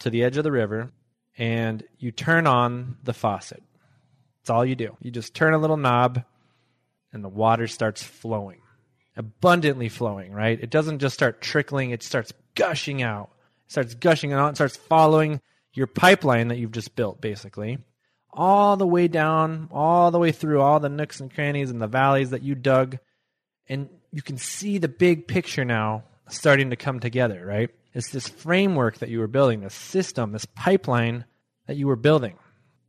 to 0.00 0.10
the 0.10 0.24
edge 0.24 0.36
of 0.36 0.44
the 0.44 0.52
river 0.52 0.90
and 1.38 1.82
you 1.98 2.10
turn 2.10 2.46
on 2.46 2.96
the 3.04 3.12
faucet. 3.12 3.62
That's 4.40 4.50
all 4.50 4.64
you 4.64 4.74
do. 4.74 4.96
You 5.00 5.10
just 5.10 5.34
turn 5.34 5.54
a 5.54 5.58
little 5.58 5.76
knob 5.76 6.24
and 7.14 7.24
the 7.24 7.28
water 7.28 7.66
starts 7.68 8.02
flowing, 8.02 8.60
abundantly 9.16 9.88
flowing, 9.88 10.32
right? 10.32 10.58
It 10.60 10.68
doesn't 10.68 10.98
just 10.98 11.14
start 11.14 11.40
trickling, 11.40 11.90
it 11.90 12.02
starts 12.02 12.32
gushing 12.54 13.02
out. 13.02 13.30
It 13.66 13.72
starts 13.72 13.94
gushing 13.94 14.32
out, 14.32 14.50
it 14.50 14.56
starts 14.56 14.76
following 14.76 15.40
your 15.72 15.86
pipeline 15.86 16.48
that 16.48 16.58
you've 16.58 16.72
just 16.72 16.94
built, 16.96 17.20
basically, 17.20 17.78
all 18.32 18.76
the 18.76 18.86
way 18.86 19.08
down, 19.08 19.68
all 19.72 20.10
the 20.10 20.18
way 20.18 20.32
through 20.32 20.60
all 20.60 20.80
the 20.80 20.88
nooks 20.88 21.20
and 21.20 21.32
crannies 21.32 21.70
and 21.70 21.80
the 21.80 21.86
valleys 21.86 22.30
that 22.30 22.42
you 22.42 22.54
dug. 22.54 22.98
And 23.68 23.88
you 24.12 24.20
can 24.20 24.36
see 24.36 24.78
the 24.78 24.88
big 24.88 25.26
picture 25.26 25.64
now 25.64 26.04
starting 26.28 26.70
to 26.70 26.76
come 26.76 27.00
together, 27.00 27.44
right? 27.46 27.70
It's 27.94 28.10
this 28.10 28.28
framework 28.28 28.98
that 28.98 29.08
you 29.08 29.20
were 29.20 29.28
building, 29.28 29.60
this 29.60 29.74
system, 29.74 30.32
this 30.32 30.46
pipeline 30.46 31.24
that 31.66 31.76
you 31.76 31.86
were 31.86 31.96
building. 31.96 32.36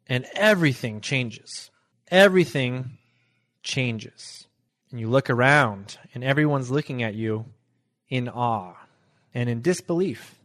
And 0.08 0.26
everything 0.34 1.02
changes. 1.02 1.70
Everything 2.10 2.98
changes. 3.66 4.48
And 4.92 5.00
you 5.00 5.10
look 5.10 5.30
around, 5.30 5.98
and 6.14 6.24
everyone's 6.24 6.72
looking 6.72 7.04
at 7.04 7.16
you 7.16 7.46
in 8.08 8.30
awe 8.30 8.76
and 9.34 9.50
in 9.50 9.62
disbelief 9.62 10.36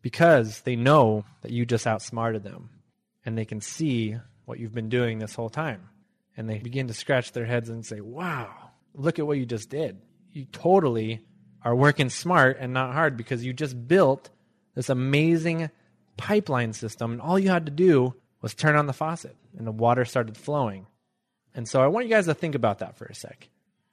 because 0.00 0.62
they 0.62 0.76
know 0.76 1.24
that 1.42 1.52
you 1.52 1.66
just 1.66 1.86
outsmarted 1.86 2.42
them 2.42 2.70
and 3.26 3.36
they 3.36 3.44
can 3.44 3.60
see 3.60 4.16
what 4.46 4.58
you've 4.58 4.74
been 4.74 4.88
doing 4.88 5.18
this 5.18 5.34
whole 5.34 5.50
time. 5.50 5.90
And 6.36 6.48
they 6.48 6.58
begin 6.58 6.86
to 6.86 6.94
scratch 6.94 7.32
their 7.32 7.44
heads 7.44 7.68
and 7.68 7.84
say, 7.84 8.00
Wow, 8.00 8.54
look 8.94 9.18
at 9.18 9.26
what 9.26 9.36
you 9.36 9.44
just 9.44 9.68
did. 9.68 10.00
You 10.32 10.46
totally 10.46 11.20
are 11.62 11.74
working 11.74 12.08
smart 12.08 12.56
and 12.60 12.72
not 12.72 12.94
hard 12.94 13.16
because 13.16 13.44
you 13.44 13.52
just 13.52 13.88
built 13.88 14.30
this 14.74 14.88
amazing 14.88 15.68
pipeline 16.16 16.72
system. 16.72 17.12
And 17.12 17.20
all 17.20 17.38
you 17.38 17.50
had 17.50 17.66
to 17.66 17.72
do 17.72 18.14
was 18.40 18.54
turn 18.54 18.76
on 18.76 18.86
the 18.86 18.92
faucet 18.92 19.36
and 19.58 19.66
the 19.66 19.72
water 19.72 20.04
started 20.04 20.36
flowing. 20.36 20.86
And 21.54 21.68
so 21.68 21.82
I 21.82 21.86
want 21.88 22.06
you 22.06 22.12
guys 22.12 22.26
to 22.26 22.34
think 22.34 22.54
about 22.54 22.78
that 22.78 22.96
for 22.96 23.06
a 23.06 23.14
sec. 23.14 23.48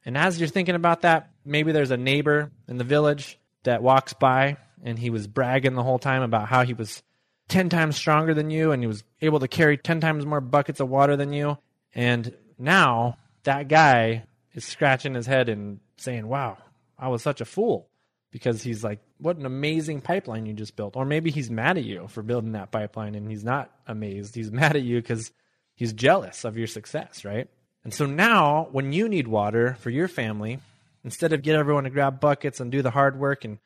And 0.05 0.17
as 0.17 0.39
you're 0.39 0.49
thinking 0.49 0.75
about 0.75 1.01
that, 1.01 1.31
maybe 1.43 1.71
there's 1.71 1.91
a 1.91 1.97
neighbor 1.97 2.51
in 2.67 2.77
the 2.77 2.83
village 2.83 3.39
that 3.63 3.81
walks 3.81 4.13
by 4.13 4.57
and 4.83 4.99
he 4.99 5.09
was 5.09 5.27
bragging 5.27 5.73
the 5.73 5.83
whole 5.83 5.99
time 5.99 6.21
about 6.21 6.47
how 6.47 6.63
he 6.63 6.73
was 6.73 7.01
10 7.49 7.69
times 7.69 7.95
stronger 7.95 8.33
than 8.33 8.49
you 8.49 8.71
and 8.71 8.83
he 8.83 8.87
was 8.87 9.03
able 9.21 9.39
to 9.39 9.47
carry 9.47 9.77
10 9.77 9.99
times 9.99 10.25
more 10.25 10.41
buckets 10.41 10.79
of 10.79 10.89
water 10.89 11.15
than 11.15 11.33
you. 11.33 11.57
And 11.93 12.35
now 12.57 13.17
that 13.43 13.67
guy 13.67 14.25
is 14.53 14.65
scratching 14.65 15.15
his 15.15 15.25
head 15.25 15.49
and 15.49 15.79
saying, 15.97 16.27
Wow, 16.27 16.57
I 16.97 17.07
was 17.09 17.21
such 17.21 17.41
a 17.41 17.45
fool. 17.45 17.89
Because 18.31 18.61
he's 18.61 18.83
like, 18.83 18.99
What 19.17 19.37
an 19.37 19.45
amazing 19.45 20.01
pipeline 20.01 20.45
you 20.45 20.53
just 20.53 20.75
built. 20.75 20.95
Or 20.95 21.05
maybe 21.05 21.31
he's 21.31 21.49
mad 21.49 21.77
at 21.77 21.83
you 21.83 22.07
for 22.07 22.21
building 22.21 22.53
that 22.53 22.71
pipeline 22.71 23.15
and 23.15 23.29
he's 23.29 23.43
not 23.43 23.71
amazed. 23.87 24.35
He's 24.35 24.51
mad 24.51 24.75
at 24.75 24.83
you 24.83 25.01
because 25.01 25.31
he's 25.75 25.93
jealous 25.93 26.43
of 26.43 26.57
your 26.57 26.67
success, 26.67 27.23
right? 27.23 27.47
And 27.83 27.93
so 27.93 28.05
now, 28.05 28.67
when 28.71 28.91
you 28.93 29.07
need 29.07 29.27
water 29.27 29.77
for 29.79 29.91
your 29.91 30.07
family, 30.07 30.59
instead 31.03 31.33
of 31.33 31.43
get 31.43 31.55
everyone 31.55 31.83
to 31.83 31.89
grab 31.91 32.19
buckets 32.19 32.59
and 32.59 32.71
do 32.71 32.81
the 32.81 32.89
hard 32.89 33.19
work 33.19 33.45
and 33.45 33.59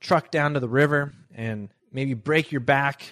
truck 0.00 0.30
down 0.30 0.54
to 0.54 0.60
the 0.60 0.68
river 0.68 1.12
and 1.34 1.68
maybe 1.92 2.14
break 2.14 2.50
your 2.50 2.60
back 2.60 3.02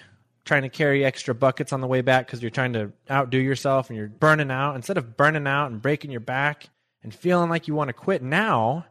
trying 0.47 0.63
to 0.63 0.69
carry 0.69 1.05
extra 1.05 1.35
buckets 1.35 1.73
on 1.73 1.81
the 1.81 1.87
way 1.87 2.01
back 2.01 2.25
because 2.25 2.41
you're 2.41 2.49
trying 2.49 2.73
to 2.73 2.91
outdo 3.11 3.37
yourself 3.37 3.89
and 3.89 3.97
you're 3.97 4.07
burning 4.07 4.49
out, 4.49 4.75
instead 4.75 4.97
of 4.97 5.17
burning 5.17 5.45
out 5.45 5.69
and 5.69 5.81
breaking 5.81 6.09
your 6.09 6.21
back 6.21 6.69
and 7.03 7.13
feeling 7.13 7.49
like 7.49 7.67
you 7.67 7.75
want 7.75 7.89
to 7.89 7.93
quit, 7.93 8.23
now 8.23 8.85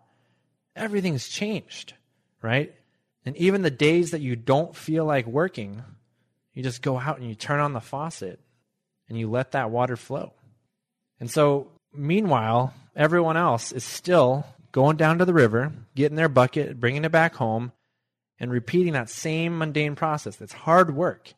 everything's 0.77 1.29
changed, 1.29 1.95
right? 2.43 2.75
And 3.25 3.37
even 3.39 3.63
the 3.63 3.71
days 3.71 4.13
that 4.13 4.21
you 4.21 4.37
don't 4.37 4.77
feel 4.77 5.05
like 5.05 5.27
working, 5.27 5.83
you 6.53 6.63
just 6.63 6.83
go 6.83 6.99
out 6.99 7.19
and 7.19 7.29
you 7.29 7.35
turn 7.35 7.59
on 7.59 7.73
the 7.73 7.81
faucet 7.81 8.39
and 9.09 9.19
you 9.19 9.31
let 9.31 9.53
that 9.53 9.71
water 9.71 9.97
flow. 9.97 10.33
And 11.21 11.31
so, 11.31 11.69
meanwhile, 11.93 12.75
everyone 12.95 13.37
else 13.37 13.73
is 13.73 13.85
still 13.85 14.47
going 14.73 14.97
down 14.97 15.19
to 15.19 15.25
the 15.25 15.33
river, 15.33 15.73
getting 15.95 16.17
their 16.17 16.29
bucket, 16.29 16.79
bringing 16.79 17.05
it 17.05 17.13
back 17.13 17.35
home, 17.35 17.73
and 18.39 18.51
repeating 18.51 18.93
that 18.93 19.09
same 19.09 19.57
mundane 19.59 19.95
process. 19.95 20.37
That's 20.37 20.53
hard 20.53 20.95
work. 20.95 21.33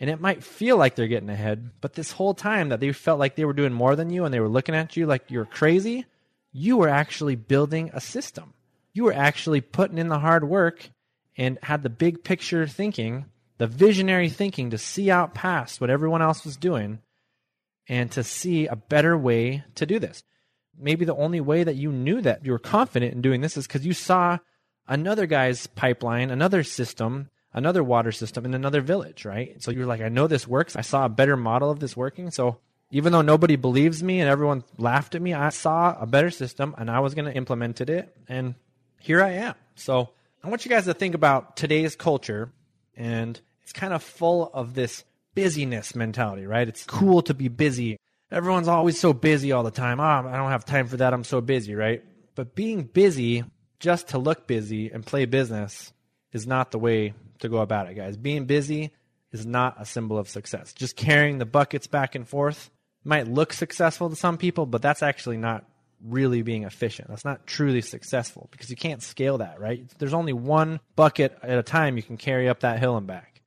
And 0.00 0.08
it 0.08 0.20
might 0.20 0.42
feel 0.42 0.76
like 0.76 0.94
they're 0.94 1.06
getting 1.08 1.28
ahead, 1.28 1.70
but 1.80 1.92
this 1.92 2.12
whole 2.12 2.32
time 2.34 2.70
that 2.70 2.80
they 2.80 2.90
felt 2.92 3.18
like 3.18 3.36
they 3.36 3.44
were 3.44 3.52
doing 3.52 3.72
more 3.72 3.94
than 3.94 4.10
you 4.10 4.24
and 4.24 4.32
they 4.32 4.40
were 4.40 4.48
looking 4.48 4.74
at 4.74 4.96
you 4.96 5.06
like 5.06 5.30
you're 5.30 5.44
crazy, 5.44 6.06
you 6.52 6.78
were 6.78 6.88
actually 6.88 7.36
building 7.36 7.90
a 7.92 8.00
system. 8.00 8.54
You 8.92 9.04
were 9.04 9.12
actually 9.12 9.60
putting 9.60 9.98
in 9.98 10.08
the 10.08 10.18
hard 10.18 10.42
work 10.42 10.88
and 11.36 11.58
had 11.62 11.82
the 11.82 11.90
big 11.90 12.24
picture 12.24 12.66
thinking, 12.66 13.26
the 13.58 13.66
visionary 13.66 14.30
thinking 14.30 14.70
to 14.70 14.78
see 14.78 15.10
out 15.10 15.34
past 15.34 15.80
what 15.80 15.90
everyone 15.90 16.22
else 16.22 16.44
was 16.44 16.56
doing 16.56 17.00
and 17.90 18.12
to 18.12 18.22
see 18.22 18.68
a 18.68 18.76
better 18.76 19.18
way 19.18 19.64
to 19.74 19.84
do 19.84 19.98
this. 19.98 20.22
Maybe 20.78 21.04
the 21.04 21.16
only 21.16 21.40
way 21.40 21.64
that 21.64 21.74
you 21.74 21.90
knew 21.90 22.20
that 22.22 22.46
you 22.46 22.52
were 22.52 22.58
confident 22.60 23.12
in 23.12 23.20
doing 23.20 23.40
this 23.40 23.56
is 23.56 23.66
because 23.66 23.84
you 23.84 23.92
saw 23.92 24.38
another 24.86 25.26
guy's 25.26 25.66
pipeline, 25.66 26.30
another 26.30 26.62
system, 26.62 27.30
another 27.52 27.82
water 27.82 28.12
system 28.12 28.44
in 28.44 28.54
another 28.54 28.80
village, 28.80 29.24
right? 29.24 29.60
So 29.60 29.72
you're 29.72 29.86
like, 29.86 30.00
I 30.00 30.08
know 30.08 30.28
this 30.28 30.46
works. 30.46 30.76
I 30.76 30.82
saw 30.82 31.04
a 31.04 31.08
better 31.08 31.36
model 31.36 31.68
of 31.68 31.80
this 31.80 31.96
working. 31.96 32.30
So 32.30 32.58
Even 32.92 33.12
though 33.12 33.22
nobody 33.22 33.56
believes 33.56 34.02
me 34.02 34.20
and 34.20 34.28
everyone 34.28 34.64
laughed 34.76 35.14
at 35.14 35.22
me, 35.22 35.32
I 35.32 35.50
saw 35.50 35.96
a 35.98 36.06
better 36.06 36.30
system 36.30 36.74
and 36.76 36.90
I 36.90 37.00
was 37.00 37.14
going 37.14 37.26
to 37.26 37.36
implement 37.36 37.80
it. 37.80 38.16
And 38.28 38.56
here 38.98 39.22
I 39.22 39.32
am. 39.32 39.54
So 39.76 40.10
I 40.42 40.48
want 40.48 40.64
you 40.64 40.70
guys 40.70 40.86
to 40.86 40.94
think 40.94 41.14
about 41.14 41.56
today's 41.56 41.94
culture. 41.94 42.52
And 42.96 43.40
it's 43.62 43.72
kind 43.72 43.94
of 43.94 44.02
full 44.02 44.50
of 44.52 44.74
this 44.74 45.04
busyness 45.34 45.94
mentality, 45.94 46.46
right? 46.46 46.68
It's 46.68 46.84
hmm. 46.84 46.96
cool 46.96 47.22
to 47.22 47.34
be 47.34 47.48
busy. 47.48 47.96
Everyone's 48.30 48.68
always 48.68 48.98
so 48.98 49.12
busy 49.12 49.52
all 49.52 49.64
the 49.64 49.70
time. 49.70 50.00
Oh, 50.00 50.04
I 50.04 50.36
don't 50.36 50.50
have 50.50 50.64
time 50.64 50.86
for 50.86 50.98
that. 50.98 51.12
I'm 51.12 51.24
so 51.24 51.40
busy, 51.40 51.74
right? 51.74 52.04
But 52.34 52.54
being 52.54 52.84
busy 52.84 53.44
just 53.80 54.08
to 54.08 54.18
look 54.18 54.46
busy 54.46 54.90
and 54.90 55.04
play 55.04 55.24
business 55.24 55.92
is 56.32 56.46
not 56.46 56.70
the 56.70 56.78
way 56.78 57.14
to 57.40 57.48
go 57.48 57.58
about 57.58 57.88
it, 57.88 57.94
guys. 57.94 58.16
Being 58.16 58.44
busy 58.44 58.92
is 59.32 59.46
not 59.46 59.76
a 59.80 59.86
symbol 59.86 60.18
of 60.18 60.28
success. 60.28 60.72
Just 60.72 60.96
carrying 60.96 61.38
the 61.38 61.46
buckets 61.46 61.86
back 61.86 62.14
and 62.14 62.28
forth 62.28 62.70
might 63.04 63.26
look 63.26 63.52
successful 63.52 64.10
to 64.10 64.16
some 64.16 64.36
people, 64.38 64.66
but 64.66 64.82
that's 64.82 65.02
actually 65.02 65.38
not 65.38 65.64
really 66.02 66.42
being 66.42 66.64
efficient. 66.64 67.08
That's 67.08 67.24
not 67.24 67.46
truly 67.46 67.80
successful 67.80 68.48
because 68.50 68.70
you 68.70 68.76
can't 68.76 69.02
scale 69.02 69.38
that, 69.38 69.60
right? 69.60 69.84
There's 69.98 70.14
only 70.14 70.32
one 70.32 70.80
bucket 70.96 71.36
at 71.42 71.58
a 71.58 71.62
time 71.62 71.96
you 71.96 72.02
can 72.02 72.16
carry 72.16 72.48
up 72.48 72.60
that 72.60 72.78
hill 72.78 72.96
and 72.96 73.06
back. 73.06 73.39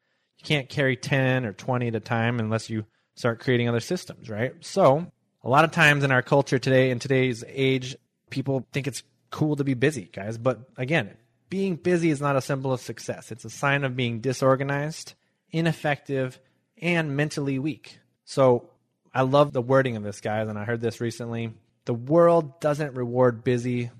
Can't 0.43 0.69
carry 0.69 0.95
10 0.95 1.45
or 1.45 1.53
20 1.53 1.87
at 1.87 1.95
a 1.95 1.99
time 1.99 2.39
unless 2.39 2.69
you 2.69 2.85
start 3.15 3.39
creating 3.39 3.69
other 3.69 3.79
systems, 3.79 4.29
right? 4.29 4.53
So, 4.61 5.11
a 5.43 5.49
lot 5.49 5.65
of 5.65 5.71
times 5.71 6.03
in 6.03 6.11
our 6.11 6.21
culture 6.21 6.59
today, 6.59 6.89
in 6.89 6.99
today's 6.99 7.43
age, 7.47 7.95
people 8.29 8.65
think 8.71 8.87
it's 8.87 9.03
cool 9.29 9.55
to 9.55 9.63
be 9.63 9.73
busy, 9.73 10.09
guys. 10.13 10.37
But 10.37 10.59
again, 10.77 11.11
being 11.49 11.75
busy 11.75 12.09
is 12.09 12.21
not 12.21 12.35
a 12.35 12.41
symbol 12.41 12.71
of 12.71 12.81
success. 12.81 13.31
It's 13.31 13.45
a 13.45 13.49
sign 13.49 13.83
of 13.83 13.95
being 13.95 14.21
disorganized, 14.21 15.13
ineffective, 15.51 16.39
and 16.81 17.15
mentally 17.15 17.59
weak. 17.59 17.99
So 18.25 18.69
I 19.13 19.21
love 19.21 19.53
the 19.53 19.61
wording 19.61 19.95
of 19.95 20.03
this, 20.03 20.21
guys, 20.21 20.47
and 20.47 20.57
I 20.57 20.65
heard 20.65 20.81
this 20.81 21.01
recently. 21.01 21.53
The 21.85 21.93
world 21.93 22.59
doesn't 22.59 22.95
reward 22.95 23.43
busy, 23.43 23.91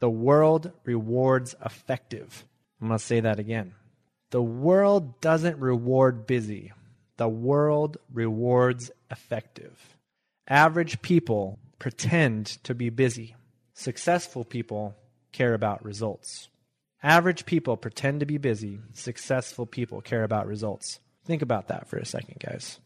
the 0.00 0.10
world 0.10 0.72
rewards 0.84 1.54
effective. 1.64 2.44
I'm 2.80 2.88
going 2.88 2.98
to 2.98 3.04
say 3.04 3.20
that 3.20 3.38
again. 3.38 3.74
The 4.36 4.42
world 4.42 5.22
doesn't 5.22 5.60
reward 5.60 6.26
busy, 6.26 6.74
the 7.16 7.26
world 7.26 7.96
rewards 8.12 8.90
effective. 9.10 9.96
Average 10.46 11.00
people 11.00 11.58
pretend 11.78 12.62
to 12.64 12.74
be 12.74 12.90
busy. 12.90 13.34
Successful 13.72 14.44
people 14.44 14.94
care 15.32 15.54
about 15.54 15.82
results. 15.82 16.50
Average 17.02 17.46
people 17.46 17.78
pretend 17.78 18.20
to 18.20 18.26
be 18.26 18.36
busy. 18.36 18.78
Successful 18.92 19.64
people 19.64 20.02
care 20.02 20.22
about 20.22 20.46
results. 20.46 21.00
Think 21.24 21.40
about 21.40 21.68
that 21.68 21.88
for 21.88 21.96
a 21.96 22.04
second, 22.04 22.38
guys. 22.38 22.78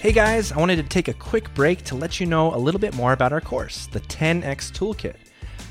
Hey 0.00 0.12
guys, 0.12 0.52
I 0.52 0.58
wanted 0.60 0.76
to 0.76 0.84
take 0.84 1.08
a 1.08 1.12
quick 1.12 1.52
break 1.54 1.82
to 1.86 1.96
let 1.96 2.20
you 2.20 2.26
know 2.26 2.54
a 2.54 2.56
little 2.56 2.78
bit 2.78 2.94
more 2.94 3.12
about 3.12 3.32
our 3.32 3.40
course, 3.40 3.88
the 3.88 3.98
10x 3.98 4.70
Toolkit. 4.70 5.16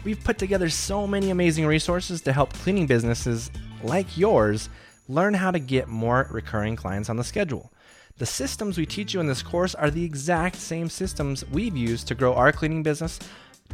We've 0.05 0.23
put 0.23 0.37
together 0.37 0.69
so 0.69 1.07
many 1.07 1.31
amazing 1.31 1.65
resources 1.65 2.21
to 2.21 2.31
help 2.31 2.53
cleaning 2.53 2.85
businesses 2.85 3.49
like 3.81 4.15
yours 4.15 4.69
learn 5.09 5.33
how 5.33 5.49
to 5.49 5.57
get 5.57 5.87
more 5.87 6.27
recurring 6.29 6.75
clients 6.75 7.09
on 7.09 7.17
the 7.17 7.23
schedule. 7.23 7.71
The 8.19 8.27
systems 8.27 8.77
we 8.77 8.85
teach 8.85 9.15
you 9.15 9.19
in 9.19 9.25
this 9.25 9.41
course 9.41 9.73
are 9.73 9.89
the 9.89 10.05
exact 10.05 10.57
same 10.57 10.89
systems 10.89 11.43
we've 11.49 11.75
used 11.75 12.07
to 12.07 12.15
grow 12.15 12.35
our 12.35 12.51
cleaning 12.51 12.83
business 12.83 13.19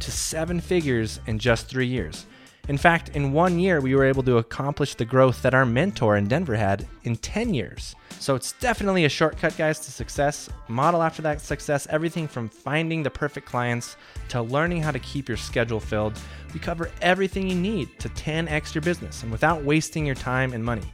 to 0.00 0.10
seven 0.10 0.58
figures 0.58 1.20
in 1.26 1.38
just 1.38 1.68
three 1.68 1.86
years. 1.86 2.24
In 2.72 2.78
fact, 2.78 3.10
in 3.10 3.34
one 3.34 3.58
year, 3.58 3.82
we 3.82 3.94
were 3.94 4.06
able 4.06 4.22
to 4.22 4.38
accomplish 4.38 4.94
the 4.94 5.04
growth 5.04 5.42
that 5.42 5.52
our 5.52 5.66
mentor 5.66 6.16
in 6.16 6.26
Denver 6.26 6.56
had 6.56 6.88
in 7.04 7.16
10 7.16 7.52
years. 7.52 7.94
So 8.18 8.34
it's 8.34 8.52
definitely 8.52 9.04
a 9.04 9.10
shortcut, 9.10 9.58
guys, 9.58 9.78
to 9.80 9.92
success. 9.92 10.48
Model 10.68 11.02
after 11.02 11.20
that 11.20 11.42
success 11.42 11.86
everything 11.90 12.26
from 12.26 12.48
finding 12.48 13.02
the 13.02 13.10
perfect 13.10 13.46
clients 13.46 13.96
to 14.30 14.40
learning 14.40 14.80
how 14.80 14.90
to 14.90 14.98
keep 15.00 15.28
your 15.28 15.36
schedule 15.36 15.80
filled. 15.80 16.18
We 16.54 16.60
cover 16.60 16.90
everything 17.02 17.46
you 17.46 17.56
need 17.56 17.98
to 17.98 18.08
10x 18.08 18.74
your 18.74 18.80
business 18.80 19.22
and 19.22 19.30
without 19.30 19.62
wasting 19.62 20.06
your 20.06 20.14
time 20.14 20.54
and 20.54 20.64
money. 20.64 20.90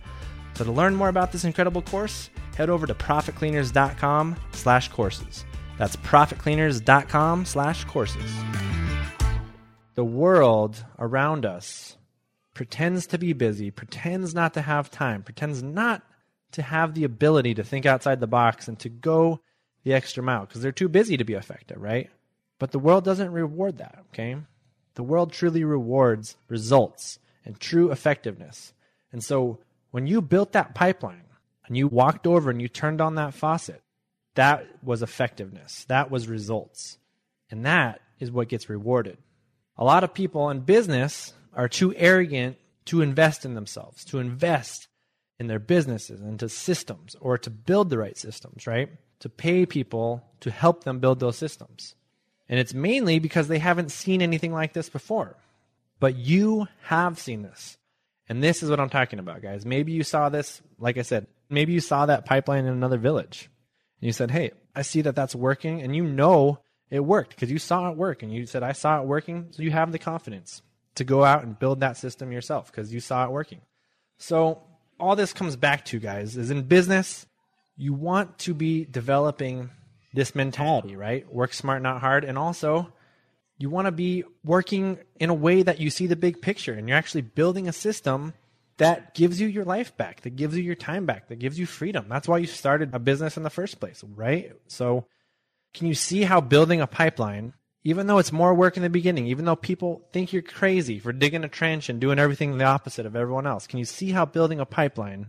So 0.55 0.65
to 0.65 0.73
learn 0.73 0.97
more 0.97 1.11
about 1.11 1.31
this 1.31 1.45
incredible 1.45 1.83
course, 1.83 2.29
head 2.57 2.71
over 2.71 2.89
to 2.89 2.95
profitcleaners.com 2.95 4.35
slash 4.51 4.89
courses. 4.89 5.45
That's 5.79 5.95
profitcleaners.com 5.95 7.45
slash 7.45 7.85
courses. 7.85 8.33
The 9.99 10.05
world 10.05 10.85
around 10.97 11.45
us 11.45 11.97
pretends 12.55 13.09
to 13.09 13.19
be 13.19 13.33
busy, 13.33 13.73
pretends 13.73 14.33
not 14.33 14.55
to 14.55 14.63
have 14.63 14.93
time, 14.93 15.25
pretends 15.25 15.61
not 15.61 16.05
to 16.53 16.63
have 16.63 16.95
the 16.95 17.03
ability 17.03 17.55
to 17.55 17.65
think 17.65 17.85
outside 17.85 18.21
the 18.21 18.29
box 18.29 18.69
and 18.69 18.79
to 18.79 18.89
go 18.89 19.41
the 19.83 19.95
extra 19.95 20.23
mile 20.23 20.47
because 20.47 20.63
they're 20.63 20.71
too 20.71 20.89
busy 20.89 21.17
to 21.17 21.25
be 21.25 21.33
effective, 21.33 21.83
right? 21.83 22.11
But 22.61 22.71
the 22.71 22.79
world 22.79 23.03
doesn't 23.03 23.33
reward 23.33 23.79
that, 23.79 24.05
okay? 24.13 24.37
The 24.95 25.03
world 25.03 25.33
truly 25.33 25.65
rewards 25.65 26.37
results 26.47 27.19
and 27.45 27.59
true 27.59 27.91
effectiveness. 27.91 28.73
And 29.11 29.25
so 29.25 29.59
when 29.91 30.07
you 30.07 30.23
built 30.23 30.53
that 30.53 30.77
pipeline, 30.77 31.25
and 31.67 31.77
you 31.77 31.89
walked 31.89 32.25
over 32.25 32.51
and 32.51 32.63
you 32.63 32.69
turned 32.69 33.01
on 33.01 33.17
that 33.17 33.35
faucet, 33.35 33.83
that 34.37 34.65
was 34.81 35.03
effectiveness. 35.03 35.87
That 35.89 36.09
was 36.09 36.29
results. 36.29 36.99
And 37.51 37.67
that 37.67 38.01
is 38.21 38.31
what 38.31 38.49
gets 38.49 38.71
rewarded. 38.71 39.19
A 39.79 39.85
lot 39.85 40.05
of 40.05 40.13
people 40.13 40.51
in 40.51 40.61
business 40.61 41.33
are 41.55 41.69
too 41.69 41.95
arrogant 41.97 42.57
to 42.87 43.01
invest 43.01 43.45
in 43.45 43.55
themselves, 43.55 44.05
to 44.07 44.19
invest 44.19 44.89
in 45.39 45.47
their 45.47 45.59
businesses, 45.59 46.21
into 46.21 46.49
systems, 46.49 47.15
or 47.21 47.39
to 47.39 47.51
build 47.51 47.91
the 47.91 47.99
right 47.99 48.19
systems, 48.19 48.67
right? 48.67 48.91
To 49.21 49.29
pay 49.29 49.67
people 49.67 50.25
to 50.41 50.51
help 50.51 50.85
them 50.85 50.99
build 50.99 51.21
those 51.21 51.37
systems. 51.37 51.95
And 52.49 52.59
it's 52.59 52.75
mainly 52.75 53.19
because 53.19 53.47
they 53.47 53.59
haven't 53.59 53.93
seen 53.93 54.23
anything 54.23 54.53
like 54.53 54.73
this 54.73 54.89
before. 54.89 55.37
But 56.01 56.17
you 56.17 56.67
have 56.85 57.19
seen 57.19 57.43
this. 57.43 57.77
And 58.29 58.43
this 58.43 58.63
is 58.63 58.71
what 58.71 58.81
I'm 58.81 58.91
talking 58.91 59.19
about, 59.19 59.43
guys. 59.43 59.65
Maybe 59.65 59.93
you 59.93 60.03
saw 60.03 60.29
this, 60.29 60.61
like 60.79 60.99
I 60.99 61.03
said, 61.03 61.27
maybe 61.49 61.73
you 61.73 61.81
saw 61.81 62.07
that 62.07 62.25
pipeline 62.25 62.67
in 62.67 62.73
another 62.73 62.99
village 62.99 63.49
and 64.01 64.07
you 64.07 64.13
said, 64.13 64.31
Hey, 64.31 64.53
I 64.75 64.83
see 64.83 65.03
that 65.03 65.17
that's 65.17 65.35
working. 65.35 65.83
And 65.83 65.95
you 65.95 66.05
know 66.05 66.61
it 66.91 67.01
worked 67.01 67.31
because 67.31 67.51
you 67.51 67.59
saw 67.59 67.91
it 67.91 67.97
work 67.97 68.23
and 68.23 68.33
you 68.33 68.47
said, 68.47 68.63
I 68.63 68.73
saw 68.73 69.01
it 69.01 69.07
working. 69.07 69.49
So 69.51 69.63
you 69.63 69.71
have 69.71 69.93
the 69.93 69.99
confidence 69.99 70.63
to 70.95 71.05
go 71.05 71.25
out 71.25 71.45
and 71.45 71.59
build 71.59 71.81
that 71.81 71.97
system 71.97 72.33
yourself 72.33 72.71
because 72.71 72.93
you 72.93 73.01
saw 73.01 73.25
it 73.25 73.31
working. 73.31 73.61
So 74.19 74.63
all 74.99 75.17
this 75.17 75.33
comes 75.33 75.57
back 75.57 75.85
to, 75.87 75.99
guys, 75.99 76.37
is 76.37 76.51
in 76.51 76.63
business, 76.63 77.27
you 77.77 77.93
want 77.93 78.39
to 78.41 78.55
be 78.55 78.85
developing 78.85 79.71
this 80.13 80.35
mentality, 80.35 80.97
right? 80.97 81.33
Work 81.33 81.53
smart, 81.53 81.83
not 81.83 82.01
hard. 82.01 82.25
And 82.25 82.37
also, 82.37 82.93
you 83.59 83.71
want 83.71 83.87
to 83.87 83.93
be 83.93 84.25
working 84.45 84.99
in 85.21 85.31
a 85.31 85.35
way 85.35 85.63
that 85.63 85.81
you 85.81 85.91
see 85.91 86.07
the 86.07 86.17
big 86.17 86.41
picture 86.41 86.73
and 86.73 86.89
you're 86.89 86.99
actually 86.99 87.23
building 87.23 87.69
a 87.69 87.73
system 87.73 88.35
that 88.79 89.15
gives 89.15 89.41
you 89.41 89.49
your 89.49 89.65
life 89.65 89.97
back, 89.97 90.23
that 90.23 90.37
gives 90.37 90.57
you 90.57 90.63
your 90.63 90.77
time 90.77 91.05
back, 91.05 91.29
that 91.29 91.41
gives 91.41 91.59
you 91.59 91.67
freedom. 91.67 92.07
That's 92.09 92.29
why 92.29 92.39
you 92.39 92.47
started 92.47 92.95
a 92.95 92.99
business 92.99 93.37
in 93.37 93.43
the 93.43 93.51
first 93.51 93.81
place, 93.81 94.03
right? 94.15 94.53
So, 94.69 95.07
can 95.75 95.87
you 95.87 95.95
see 95.95 96.23
how 96.23 96.41
building 96.41 96.81
a 96.81 96.87
pipeline, 96.87 97.55
even 97.85 98.07
though 98.07 98.19
it's 98.19 98.33
more 98.33 98.55
work 98.55 98.77
in 98.77 98.83
the 98.83 98.91
beginning, 98.91 99.27
even 99.27 99.45
though 99.45 99.57
people 99.57 100.09
think 100.13 100.33
you're 100.33 100.43
crazy 100.43 100.99
for 100.99 101.13
digging 101.13 101.45
a 101.45 101.49
trench 101.49 101.89
and 101.89 102.01
doing 102.01 102.19
everything 102.19 102.57
the 102.57 102.65
opposite 102.65 103.07
of 103.07 103.17
everyone 103.17 103.47
else, 103.47 103.67
can 103.67 103.79
you 103.79 103.85
see 103.85 104.11
how 104.11 104.25
building 104.25 104.61
a 104.61 104.67
pipeline 104.67 105.29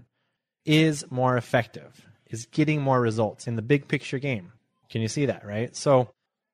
is 0.65 1.09
more 1.09 1.37
effective, 1.37 2.05
is 2.27 2.45
getting 2.47 2.81
more 2.81 2.99
results 2.99 3.47
in 3.47 3.55
the 3.55 3.61
big 3.61 3.87
picture 3.87 4.19
game? 4.19 4.51
Can 4.89 5.01
you 5.01 5.07
see 5.07 5.27
that, 5.27 5.45
right? 5.45 5.75
So, 5.75 6.09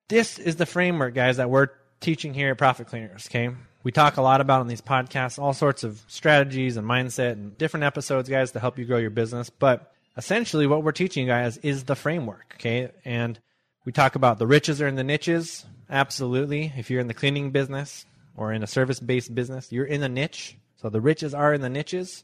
this 0.10 0.38
is 0.38 0.58
the 0.58 0.66
framework, 0.66 1.16
guys, 1.16 1.38
that 1.38 1.50
we're 1.50 1.70
teaching 2.00 2.34
here 2.34 2.52
at 2.52 2.58
Profit 2.58 2.88
Cleaners, 2.88 3.28
okay? 3.28 3.50
We 3.84 3.92
talk 3.92 4.18
a 4.18 4.22
lot 4.22 4.42
about 4.42 4.62
on 4.62 4.68
these 4.68 4.82
podcasts 4.82 5.40
all 5.40 5.54
sorts 5.54 5.84
of 5.84 6.04
strategies 6.08 6.78
and 6.78 6.88
mindset 6.88 7.34
and 7.34 7.58
different 7.58 7.84
episodes, 7.84 8.30
guys, 8.30 8.52
to 8.52 8.60
help 8.60 8.78
you 8.78 8.86
grow 8.86 8.98
your 8.98 9.10
business. 9.10 9.50
But 9.50 9.92
essentially, 10.18 10.68
what 10.68 10.84
we're 10.84 10.92
teaching 10.92 11.26
you 11.26 11.32
guys 11.32 11.58
is 11.58 11.84
the 11.84 11.96
framework, 11.96 12.56
okay? 12.56 12.92
And 13.04 13.40
we 13.86 13.92
talk 13.92 14.16
about 14.16 14.40
the 14.40 14.48
riches 14.48 14.82
are 14.82 14.88
in 14.88 14.96
the 14.96 15.04
niches. 15.04 15.64
Absolutely. 15.90 16.74
If 16.76 16.90
you're 16.90 17.00
in 17.00 17.08
the 17.08 17.14
cleaning 17.14 17.52
business 17.52 18.06
or 18.36 18.52
in 18.52 18.64
a 18.64 18.68
service 18.68 19.00
based 19.00 19.34
business, 19.34 19.72
you're 19.72 19.86
in 19.86 20.02
a 20.04 20.10
niche. 20.10 20.58
So 20.78 20.90
the 20.90 21.00
riches 21.00 21.34
are 21.34 21.54
in 21.54 21.62
the 21.62 21.70
niches. 21.70 22.24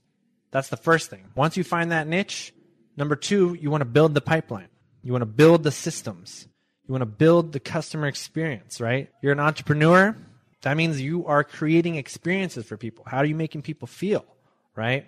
That's 0.50 0.70
the 0.70 0.78
first 0.78 1.10
thing. 1.10 1.24
Once 1.36 1.56
you 1.56 1.64
find 1.64 1.92
that 1.92 2.08
niche, 2.08 2.54
number 2.98 3.16
two, 3.16 3.54
you 3.62 3.70
want 3.70 3.82
to 3.82 3.86
build 3.86 4.14
the 4.14 4.22
pipeline. 4.22 4.68
You 5.04 5.12
want 5.12 5.22
to 5.22 5.28
build 5.28 5.64
the 5.64 5.72
systems. 5.72 6.48
You 6.88 6.92
want 6.92 7.04
to 7.04 7.06
build 7.06 7.54
the 7.54 7.60
customer 7.60 8.08
experience, 8.08 8.82
right? 8.82 9.10
You're 9.22 9.32
an 9.32 9.40
entrepreneur. 9.40 10.18
That 10.64 10.78
means 10.78 11.00
you 11.00 11.26
are 11.28 11.44
creating 11.44 11.96
experiences 11.96 12.66
for 12.66 12.76
people. 12.76 13.06
How 13.08 13.18
are 13.18 13.26
you 13.26 13.36
making 13.36 13.62
people 13.62 13.88
feel, 13.88 14.26
right? 14.76 15.08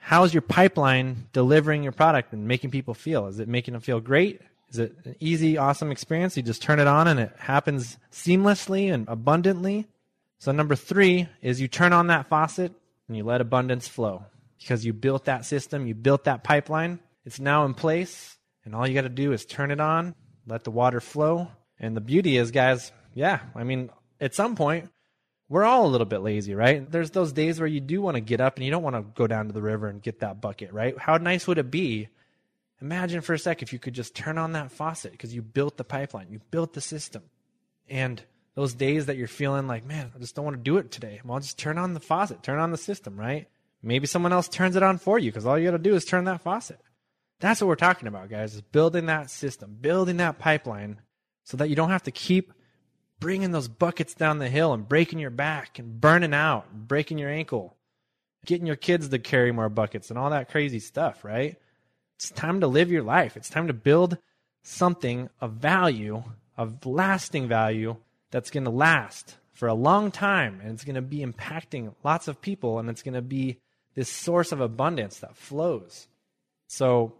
How's 0.00 0.32
your 0.32 0.42
pipeline 0.42 1.28
delivering 1.32 1.82
your 1.82 1.92
product 1.92 2.32
and 2.32 2.48
making 2.48 2.70
people 2.70 2.94
feel? 2.94 3.26
Is 3.26 3.38
it 3.38 3.48
making 3.48 3.72
them 3.72 3.80
feel 3.80 4.00
great? 4.00 4.40
Is 4.72 4.78
it 4.78 4.96
an 5.04 5.16
easy, 5.20 5.58
awesome 5.58 5.90
experience? 5.92 6.36
You 6.36 6.42
just 6.42 6.62
turn 6.62 6.80
it 6.80 6.86
on 6.86 7.06
and 7.06 7.20
it 7.20 7.34
happens 7.38 7.98
seamlessly 8.10 8.92
and 8.92 9.06
abundantly. 9.06 9.86
So, 10.38 10.50
number 10.50 10.74
three 10.74 11.28
is 11.42 11.60
you 11.60 11.68
turn 11.68 11.92
on 11.92 12.06
that 12.06 12.28
faucet 12.28 12.72
and 13.06 13.16
you 13.16 13.22
let 13.22 13.42
abundance 13.42 13.86
flow 13.86 14.24
because 14.58 14.84
you 14.84 14.94
built 14.94 15.26
that 15.26 15.44
system, 15.44 15.86
you 15.86 15.94
built 15.94 16.24
that 16.24 16.42
pipeline, 16.42 17.00
It's 17.24 17.38
now 17.38 17.66
in 17.66 17.74
place, 17.74 18.38
and 18.64 18.74
all 18.74 18.86
you 18.86 18.94
got 18.94 19.02
to 19.02 19.08
do 19.08 19.32
is 19.32 19.44
turn 19.44 19.70
it 19.70 19.80
on, 19.80 20.14
let 20.46 20.64
the 20.64 20.70
water 20.70 21.00
flow. 21.00 21.48
And 21.78 21.96
the 21.96 22.00
beauty 22.00 22.36
is, 22.36 22.50
guys, 22.50 22.92
yeah, 23.12 23.40
I 23.54 23.64
mean, 23.64 23.90
at 24.20 24.34
some 24.34 24.56
point, 24.56 24.88
we're 25.48 25.64
all 25.64 25.84
a 25.86 25.90
little 25.90 26.06
bit 26.06 26.20
lazy, 26.22 26.54
right? 26.54 26.90
There's 26.90 27.10
those 27.10 27.32
days 27.32 27.60
where 27.60 27.66
you 27.66 27.80
do 27.80 28.00
want 28.00 28.14
to 28.14 28.20
get 28.20 28.40
up 28.40 28.56
and 28.56 28.64
you 28.64 28.70
don't 28.70 28.82
want 28.82 28.96
to 28.96 29.02
go 29.02 29.26
down 29.26 29.48
to 29.48 29.52
the 29.52 29.60
river 29.60 29.88
and 29.88 30.00
get 30.00 30.20
that 30.20 30.40
bucket, 30.40 30.72
right? 30.72 30.96
How 30.96 31.18
nice 31.18 31.46
would 31.46 31.58
it 31.58 31.70
be? 31.70 32.08
Imagine 32.82 33.20
for 33.20 33.32
a 33.32 33.38
sec 33.38 33.62
if 33.62 33.72
you 33.72 33.78
could 33.78 33.94
just 33.94 34.14
turn 34.14 34.38
on 34.38 34.52
that 34.52 34.72
faucet 34.72 35.12
because 35.12 35.32
you 35.32 35.40
built 35.40 35.76
the 35.76 35.84
pipeline, 35.84 36.26
you 36.30 36.40
built 36.50 36.72
the 36.72 36.80
system. 36.80 37.22
And 37.88 38.20
those 38.56 38.74
days 38.74 39.06
that 39.06 39.16
you're 39.16 39.28
feeling 39.28 39.68
like, 39.68 39.86
man, 39.86 40.10
I 40.14 40.18
just 40.18 40.34
don't 40.34 40.44
want 40.44 40.56
to 40.56 40.62
do 40.62 40.78
it 40.78 40.90
today. 40.90 41.20
Well, 41.24 41.38
just 41.38 41.58
turn 41.58 41.78
on 41.78 41.94
the 41.94 42.00
faucet, 42.00 42.42
turn 42.42 42.58
on 42.58 42.72
the 42.72 42.76
system, 42.76 43.16
right? 43.16 43.46
Maybe 43.84 44.08
someone 44.08 44.32
else 44.32 44.48
turns 44.48 44.74
it 44.74 44.82
on 44.82 44.98
for 44.98 45.16
you 45.16 45.30
because 45.30 45.46
all 45.46 45.56
you 45.56 45.70
got 45.70 45.76
to 45.76 45.82
do 45.82 45.94
is 45.94 46.04
turn 46.04 46.24
that 46.24 46.40
faucet. 46.40 46.80
That's 47.38 47.60
what 47.60 47.68
we're 47.68 47.76
talking 47.76 48.08
about, 48.08 48.28
guys, 48.28 48.54
is 48.54 48.62
building 48.62 49.06
that 49.06 49.30
system, 49.30 49.76
building 49.80 50.16
that 50.16 50.40
pipeline 50.40 51.00
so 51.44 51.56
that 51.58 51.68
you 51.68 51.76
don't 51.76 51.90
have 51.90 52.04
to 52.04 52.10
keep 52.10 52.52
bringing 53.20 53.52
those 53.52 53.68
buckets 53.68 54.14
down 54.14 54.38
the 54.38 54.48
hill 54.48 54.72
and 54.72 54.88
breaking 54.88 55.20
your 55.20 55.30
back 55.30 55.78
and 55.78 56.00
burning 56.00 56.34
out, 56.34 56.66
and 56.72 56.88
breaking 56.88 57.18
your 57.18 57.30
ankle, 57.30 57.76
getting 58.44 58.66
your 58.66 58.76
kids 58.76 59.08
to 59.08 59.18
carry 59.20 59.52
more 59.52 59.68
buckets 59.68 60.10
and 60.10 60.18
all 60.18 60.30
that 60.30 60.50
crazy 60.50 60.80
stuff, 60.80 61.24
right? 61.24 61.56
It's 62.22 62.30
time 62.30 62.60
to 62.60 62.68
live 62.68 62.88
your 62.88 63.02
life. 63.02 63.36
It's 63.36 63.50
time 63.50 63.66
to 63.66 63.72
build 63.72 64.16
something 64.62 65.28
of 65.40 65.54
value, 65.54 66.22
of 66.56 66.86
lasting 66.86 67.48
value 67.48 67.96
that's 68.30 68.52
going 68.52 68.62
to 68.62 68.70
last 68.70 69.38
for 69.50 69.66
a 69.66 69.74
long 69.74 70.12
time 70.12 70.60
and 70.62 70.70
it's 70.70 70.84
going 70.84 70.94
to 70.94 71.02
be 71.02 71.18
impacting 71.18 71.92
lots 72.04 72.28
of 72.28 72.40
people 72.40 72.78
and 72.78 72.88
it's 72.88 73.02
going 73.02 73.14
to 73.14 73.22
be 73.22 73.58
this 73.96 74.08
source 74.08 74.52
of 74.52 74.60
abundance 74.60 75.18
that 75.18 75.36
flows. 75.36 76.06
So 76.68 77.12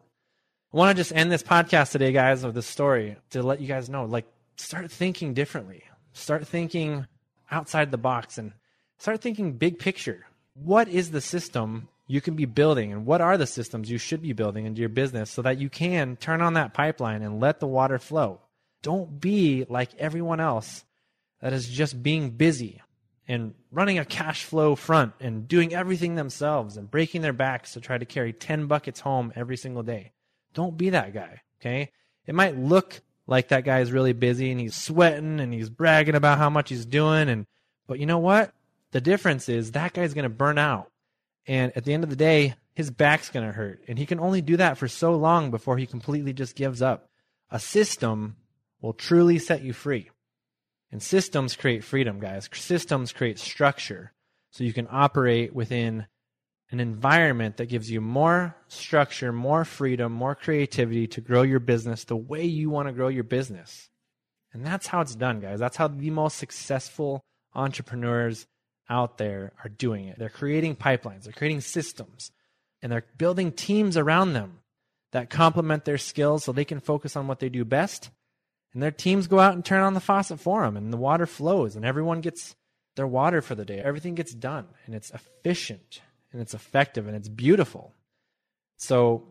I 0.73 0.77
want 0.77 0.97
to 0.97 1.01
just 1.01 1.13
end 1.13 1.33
this 1.33 1.43
podcast 1.43 1.91
today, 1.91 2.13
guys, 2.13 2.45
with 2.45 2.55
this 2.55 2.69
story 2.69 3.17
to 3.31 3.43
let 3.43 3.61
you 3.61 3.67
guys 3.67 3.91
know 3.91 4.05
like, 4.05 4.27
start 4.57 4.89
thinking 4.89 5.35
differently. 5.35 5.83
Start 6.13 6.47
thinking 6.47 7.09
outside 7.51 7.91
the 7.91 7.99
box 7.99 8.39
and 8.39 8.53
start 8.99 9.21
thinking 9.21 9.55
big 9.55 9.81
picture. 9.81 10.27
What 10.55 10.87
is 10.87 11.11
the 11.11 11.21
system 11.21 11.89
you 12.13 12.21
can 12.21 12.35
be 12.35 12.45
building 12.45 12.93
and 12.93 13.07
what 13.07 13.23
are 13.23 13.39
the 13.39 13.47
systems 13.47 13.91
you 13.91 13.97
should 13.97 14.21
be 14.21 14.35
building 14.35 14.67
into 14.67 14.81
your 14.81 14.91
business 14.91 15.31
so 15.31 15.41
that 15.41 15.57
you 15.57 15.71
can 15.71 16.15
turn 16.17 16.43
on 16.43 16.53
that 16.53 16.75
pipeline 16.75 17.23
and 17.23 17.41
let 17.41 17.59
the 17.59 17.67
water 17.67 17.99
flow? 17.99 18.39
Don't 18.83 19.19
be 19.19 19.65
like 19.71 19.95
everyone 19.95 20.39
else 20.39 20.85
that 21.41 21.55
is 21.55 21.67
just 21.67 22.03
being 22.03 22.29
busy 22.29 22.83
and 23.27 23.55
running 23.71 23.99
a 23.99 24.05
cash 24.05 24.45
flow 24.45 24.75
front 24.75 25.15
and 25.21 25.49
doing 25.49 25.73
everything 25.73 26.15
themselves 26.15 26.77
and 26.77 26.91
breaking 26.91 27.23
their 27.23 27.33
backs 27.33 27.73
to 27.73 27.81
try 27.81 27.97
to 27.97 28.05
carry 28.05 28.35
10 28.35 28.67
buckets 28.67 29.01
home 29.01 29.33
every 29.35 29.57
single 29.57 29.83
day. 29.83 30.13
Don't 30.53 30.77
be 30.77 30.91
that 30.91 31.15
guy, 31.15 31.41
okay? 31.63 31.93
It 32.27 32.35
might 32.35 32.59
look 32.59 33.01
like 33.27 33.49
that 33.49 33.65
guy 33.65 33.81
is 33.81 33.91
really 33.91 34.13
busy 34.13 34.51
and 34.51 34.61
he's 34.61 34.77
sweating 34.77 35.41
and 35.41 35.55
he's 35.55 35.71
bragging 35.71 36.15
about 36.15 36.37
how 36.37 36.51
much 36.51 36.69
he's 36.69 36.85
doing 36.85 37.31
and 37.31 37.47
but 37.87 37.99
you 37.99 38.05
know 38.05 38.19
what? 38.19 38.53
The 38.91 39.01
difference 39.01 39.49
is 39.49 39.73
that 39.73 39.95
guy's 39.95 40.13
going 40.13 40.25
to 40.25 40.29
burn 40.29 40.59
out. 40.59 40.92
And 41.47 41.73
at 41.77 41.85
the 41.85 41.93
end 41.93 42.05
of 42.05 42.11
the 42.11 42.17
day, 42.17 42.55
his 42.75 42.91
back's 42.91 43.29
going 43.29 43.47
to 43.47 43.53
hurt 43.53 43.83
and 43.89 43.99
he 43.99 44.07
can 44.07 44.21
only 44.21 44.41
do 44.41 44.57
that 44.57 44.79
for 44.79 44.89
so 44.89 45.15
long 45.15 45.51
before 45.51 45.77
he 45.77 45.87
completely 45.87 46.33
just 46.33 46.57
gives 46.57 46.81
up. 46.81 47.09
A 47.51 47.59
system 47.59 48.37
will 48.81 48.93
truly 48.93 49.39
set 49.39 49.63
you 49.63 49.73
free. 49.73 50.11
And 50.91 51.03
systems 51.03 51.57
create 51.57 51.85
freedom, 51.85 52.21
guys. 52.21 52.49
Systems 52.53 53.13
create 53.13 53.39
structure 53.39 54.13
so 54.51 54.65
you 54.65 54.73
can 54.73 54.89
operate 54.91 55.55
within 55.55 56.07
an 56.71 56.81
environment 56.81 57.59
that 57.59 57.69
gives 57.69 57.91
you 57.91 58.01
more 58.01 58.57
structure, 58.69 59.33
more 59.33 59.65
freedom, 59.65 60.13
more 60.13 60.35
creativity 60.35 61.07
to 61.07 61.21
grow 61.21 61.43
your 61.43 61.61
business 61.61 62.05
the 62.05 62.17
way 62.17 62.45
you 62.45 62.71
want 62.71 62.89
to 62.89 62.93
grow 62.93 63.09
your 63.09 63.25
business. 63.25 63.91
And 64.53 64.65
that's 64.65 64.87
how 64.87 65.01
it's 65.01 65.15
done, 65.15 65.41
guys. 65.41 65.59
That's 65.61 65.77
how 65.77 65.89
the 65.89 66.11
most 66.11 66.39
successful 66.39 67.23
entrepreneurs 67.55 68.47
out 68.93 69.19
there 69.19 69.53
are 69.65 69.71
doing 69.71 70.07
it. 70.07 70.19
They're 70.19 70.29
creating 70.29 70.77
pipelines, 70.77 71.25
they're 71.25 71.33
creating 71.33 71.63
systems, 71.63 72.31
and 72.83 72.93
they're 72.93 73.07
building 73.17 73.53
teams 73.53 73.97
around 73.97 74.35
them 74.35 74.59
that 75.13 75.31
complement 75.31 75.85
their 75.85 75.99
skills 75.99 76.45
so 76.45 76.53
they 76.53 76.65
can 76.65 76.81
focus 76.81 77.17
on 77.17 77.27
what 77.27 77.41
they 77.41 77.49
do 77.49 77.65
best. 77.65 78.11
And 78.73 78.83
their 78.83 78.91
teams 78.91 79.27
go 79.27 79.39
out 79.39 79.55
and 79.55 79.65
turn 79.65 79.83
on 79.83 79.95
the 79.95 80.01
faucet 80.01 80.41
for 80.41 80.63
them, 80.63 80.77
and 80.77 80.93
the 80.93 80.97
water 80.99 81.27
flows, 81.27 81.77
and 81.77 81.85
everyone 81.85 82.21
gets 82.21 82.55
their 82.97 83.07
water 83.07 83.43
for 83.43 83.55
the 83.55 83.65
day. 83.65 83.79
Everything 83.79 84.15
gets 84.15 84.35
done, 84.35 84.67
and 84.87 84.95
it's 84.95 85.11
efficient 85.11 86.01
and 86.33 86.41
it's 86.41 86.55
effective 86.55 87.07
and 87.07 87.17
it's 87.17 87.29
beautiful. 87.29 87.93
So 88.77 89.25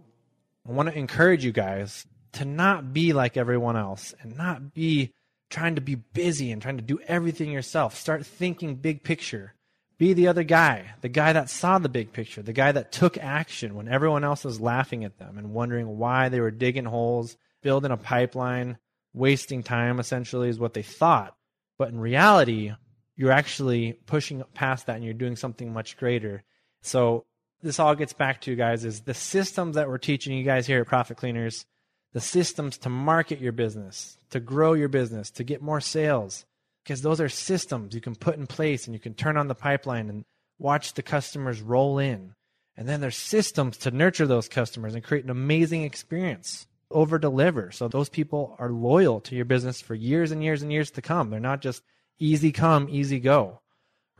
I 0.67 0.71
want 0.71 0.89
to 0.89 0.97
encourage 0.97 1.43
you 1.43 1.51
guys 1.51 2.05
to 2.33 2.45
not 2.45 2.93
be 2.93 3.13
like 3.13 3.37
everyone 3.37 3.75
else 3.75 4.13
and 4.21 4.37
not 4.37 4.73
be 4.73 5.11
trying 5.51 5.75
to 5.75 5.81
be 5.81 5.95
busy 5.95 6.51
and 6.51 6.61
trying 6.61 6.77
to 6.77 6.83
do 6.83 6.99
everything 7.07 7.51
yourself. 7.51 7.95
Start 7.95 8.25
thinking 8.25 8.75
big 8.75 9.03
picture. 9.03 9.53
Be 9.97 10.13
the 10.13 10.29
other 10.29 10.43
guy, 10.43 10.95
the 11.01 11.09
guy 11.09 11.33
that 11.33 11.49
saw 11.49 11.77
the 11.77 11.89
big 11.89 12.11
picture, 12.11 12.41
the 12.41 12.53
guy 12.53 12.71
that 12.71 12.91
took 12.91 13.17
action 13.19 13.75
when 13.75 13.87
everyone 13.87 14.23
else 14.23 14.43
was 14.43 14.59
laughing 14.59 15.03
at 15.03 15.19
them 15.19 15.37
and 15.37 15.53
wondering 15.53 15.99
why 15.99 16.29
they 16.29 16.39
were 16.39 16.49
digging 16.49 16.85
holes, 16.85 17.37
building 17.61 17.91
a 17.91 17.97
pipeline, 17.97 18.77
wasting 19.13 19.61
time 19.61 19.99
essentially 19.99 20.49
is 20.49 20.59
what 20.59 20.73
they 20.73 20.81
thought. 20.81 21.35
But 21.77 21.89
in 21.89 21.99
reality, 21.99 22.73
you're 23.15 23.31
actually 23.31 23.93
pushing 24.07 24.43
past 24.55 24.87
that 24.87 24.95
and 24.95 25.05
you're 25.05 25.13
doing 25.13 25.35
something 25.35 25.71
much 25.71 25.97
greater. 25.97 26.43
So 26.81 27.25
this 27.61 27.79
all 27.79 27.93
gets 27.93 28.13
back 28.13 28.41
to 28.41 28.51
you 28.51 28.57
guys 28.57 28.85
is 28.85 29.01
the 29.01 29.13
systems 29.13 29.75
that 29.75 29.87
we're 29.87 29.99
teaching 29.99 30.35
you 30.35 30.43
guys 30.43 30.65
here 30.65 30.81
at 30.81 30.87
Profit 30.87 31.17
Cleaners, 31.17 31.65
the 32.13 32.21
systems 32.21 32.77
to 32.79 32.89
market 32.89 33.39
your 33.39 33.51
business, 33.51 34.17
to 34.29 34.39
grow 34.39 34.73
your 34.73 34.89
business, 34.89 35.29
to 35.31 35.43
get 35.43 35.61
more 35.61 35.81
sales, 35.81 36.45
because 36.83 37.01
those 37.01 37.21
are 37.21 37.29
systems 37.29 37.93
you 37.93 38.01
can 38.01 38.15
put 38.15 38.37
in 38.37 38.47
place 38.47 38.85
and 38.85 38.93
you 38.93 38.99
can 38.99 39.13
turn 39.13 39.37
on 39.37 39.47
the 39.47 39.55
pipeline 39.55 40.09
and 40.09 40.25
watch 40.59 40.93
the 40.93 41.03
customers 41.03 41.61
roll 41.61 41.99
in. 41.99 42.33
And 42.75 42.87
then 42.87 43.01
there's 43.01 43.17
systems 43.17 43.77
to 43.77 43.91
nurture 43.91 44.27
those 44.27 44.47
customers 44.47 44.95
and 44.95 45.03
create 45.03 45.23
an 45.23 45.29
amazing 45.29 45.83
experience, 45.83 46.67
over 46.89 47.19
deliver. 47.19 47.71
So 47.71 47.87
those 47.87 48.09
people 48.09 48.55
are 48.59 48.69
loyal 48.69 49.19
to 49.21 49.35
your 49.35 49.45
business 49.45 49.81
for 49.81 49.95
years 49.95 50.31
and 50.31 50.43
years 50.43 50.61
and 50.61 50.71
years 50.71 50.91
to 50.91 51.01
come. 51.01 51.29
They're 51.29 51.39
not 51.39 51.61
just 51.61 51.83
easy 52.19 52.51
come, 52.51 52.87
easy 52.89 53.19
go 53.19 53.61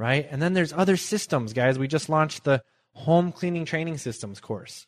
right? 0.02 0.28
And 0.32 0.42
then 0.42 0.54
there's 0.54 0.74
other 0.74 0.98
systems, 0.98 1.54
guys. 1.54 1.78
We 1.78 1.88
just 1.88 2.10
launched 2.10 2.44
the 2.44 2.64
home 2.94 3.32
cleaning 3.32 3.66
training 3.66 4.00
systems 4.00 4.40
course. 4.40 4.88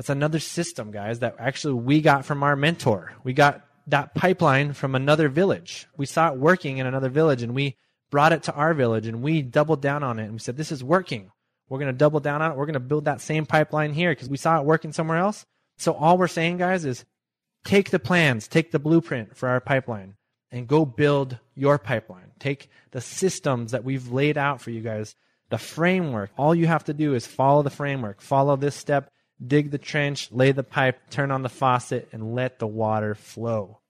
That's 0.00 0.08
another 0.08 0.38
system, 0.38 0.92
guys, 0.92 1.18
that 1.18 1.36
actually 1.38 1.74
we 1.74 2.00
got 2.00 2.24
from 2.24 2.42
our 2.42 2.56
mentor. 2.56 3.12
We 3.22 3.34
got 3.34 3.66
that 3.88 4.14
pipeline 4.14 4.72
from 4.72 4.94
another 4.94 5.28
village. 5.28 5.88
We 5.94 6.06
saw 6.06 6.32
it 6.32 6.38
working 6.38 6.78
in 6.78 6.86
another 6.86 7.10
village 7.10 7.42
and 7.42 7.54
we 7.54 7.76
brought 8.10 8.32
it 8.32 8.44
to 8.44 8.54
our 8.54 8.72
village 8.72 9.06
and 9.06 9.20
we 9.20 9.42
doubled 9.42 9.82
down 9.82 10.02
on 10.02 10.18
it 10.18 10.22
and 10.22 10.32
we 10.32 10.38
said, 10.38 10.56
this 10.56 10.72
is 10.72 10.82
working. 10.82 11.30
We're 11.68 11.80
going 11.80 11.92
to 11.92 11.98
double 11.98 12.18
down 12.18 12.40
on 12.40 12.50
it. 12.50 12.56
We're 12.56 12.64
going 12.64 12.72
to 12.72 12.80
build 12.80 13.04
that 13.04 13.20
same 13.20 13.44
pipeline 13.44 13.92
here 13.92 14.12
because 14.12 14.30
we 14.30 14.38
saw 14.38 14.58
it 14.58 14.64
working 14.64 14.94
somewhere 14.94 15.18
else. 15.18 15.44
So 15.76 15.92
all 15.92 16.16
we're 16.16 16.28
saying, 16.28 16.56
guys, 16.56 16.86
is 16.86 17.04
take 17.66 17.90
the 17.90 17.98
plans, 17.98 18.48
take 18.48 18.70
the 18.70 18.78
blueprint 18.78 19.36
for 19.36 19.50
our 19.50 19.60
pipeline 19.60 20.14
and 20.50 20.66
go 20.66 20.86
build 20.86 21.38
your 21.54 21.76
pipeline. 21.76 22.30
Take 22.38 22.70
the 22.92 23.02
systems 23.02 23.72
that 23.72 23.84
we've 23.84 24.10
laid 24.10 24.38
out 24.38 24.62
for 24.62 24.70
you 24.70 24.80
guys, 24.80 25.14
the 25.50 25.58
framework. 25.58 26.30
All 26.38 26.54
you 26.54 26.68
have 26.68 26.84
to 26.84 26.94
do 26.94 27.12
is 27.12 27.26
follow 27.26 27.62
the 27.62 27.68
framework, 27.68 28.22
follow 28.22 28.56
this 28.56 28.74
step, 28.74 29.10
dig 29.44 29.70
the 29.70 29.78
trench, 29.78 30.30
lay 30.32 30.52
the 30.52 30.62
pipe, 30.62 31.10
turn 31.10 31.30
on 31.30 31.42
the 31.42 31.48
faucet, 31.48 32.08
and 32.12 32.34
let 32.34 32.58
the 32.58 32.66
water 32.66 33.14
flow. 33.14 33.80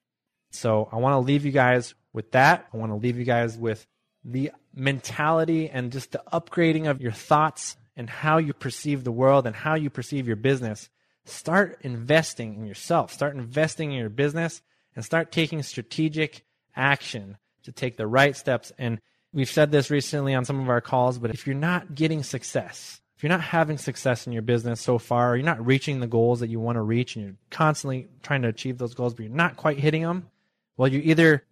So 0.51 0.89
I 0.91 0.97
want 0.97 1.15
to 1.15 1.27
leave 1.27 1.45
you 1.45 1.53
guys 1.53 1.95
with 2.13 2.33
that. 2.33 2.67
I 2.73 2.77
want 2.77 2.93
to 2.93 2.97
leave 2.97 3.19
you 3.19 3.25
guys 3.25 3.57
with 3.57 3.87
the 4.25 4.53
mentality 4.75 5.69
and 5.71 5.93
just 5.93 6.13
the 6.13 6.23
upgrading 6.33 6.89
of 6.89 7.01
your 7.01 7.13
thoughts 7.13 7.77
and 7.97 8.09
how 8.09 8.39
you 8.39 8.53
perceive 8.53 9.05
the 9.05 9.13
world 9.13 9.47
and 9.47 9.55
how 9.55 9.75
you 9.75 9.91
perceive 9.91 10.27
your 10.27 10.37
business. 10.37 10.89
Start 11.25 11.79
investing 11.83 12.55
in 12.55 12.67
yourself, 12.67 13.13
start 13.13 13.37
investing 13.37 13.93
in 13.93 13.99
your 13.99 14.09
business, 14.09 14.63
and 14.97 15.05
start 15.05 15.33
taking 15.33 15.63
strategic 15.63 16.45
action 16.75 17.37
to 17.63 17.73
take 17.73 17.97
the 17.97 18.07
right 18.07 18.37
steps. 18.37 18.73
And 18.79 19.01
we've 19.33 19.51
said 19.51 19.71
this 19.71 19.91
recently 19.91 20.35
on 20.35 20.45
some 20.45 20.61
of 20.61 20.69
our 20.69 20.81
calls, 20.81 21.19
but 21.19 21.31
if 21.31 21.47
you're 21.47 21.55
not 21.55 21.95
getting 21.95 22.23
success, 22.23 23.00
if 23.21 23.25
you're 23.25 23.29
not 23.29 23.43
having 23.43 23.77
success 23.77 24.27
in 24.27 24.33
your 24.33 24.41
business 24.41 24.81
so 24.81 24.97
far, 24.97 25.37
you're 25.37 25.45
not 25.45 25.67
reaching 25.67 26.01
the 26.01 26.07
goals 26.07 26.41
that 26.41 26.49
you 26.49 26.59
want 26.59 26.77
to 26.77 26.81
reach, 26.81 27.17
and 27.17 27.25
you're 27.27 27.35
constantly 27.51 28.09
trying 28.23 28.41
to 28.41 28.49
achieve 28.49 28.79
those 28.79 28.95
goals, 28.95 29.13
but 29.13 29.25
you're 29.25 29.35
not 29.35 29.59
quite 29.59 29.79
hitting 29.79 30.01
them, 30.01 30.31
well, 30.79 30.89
you're 30.89 31.03
either 31.03 31.45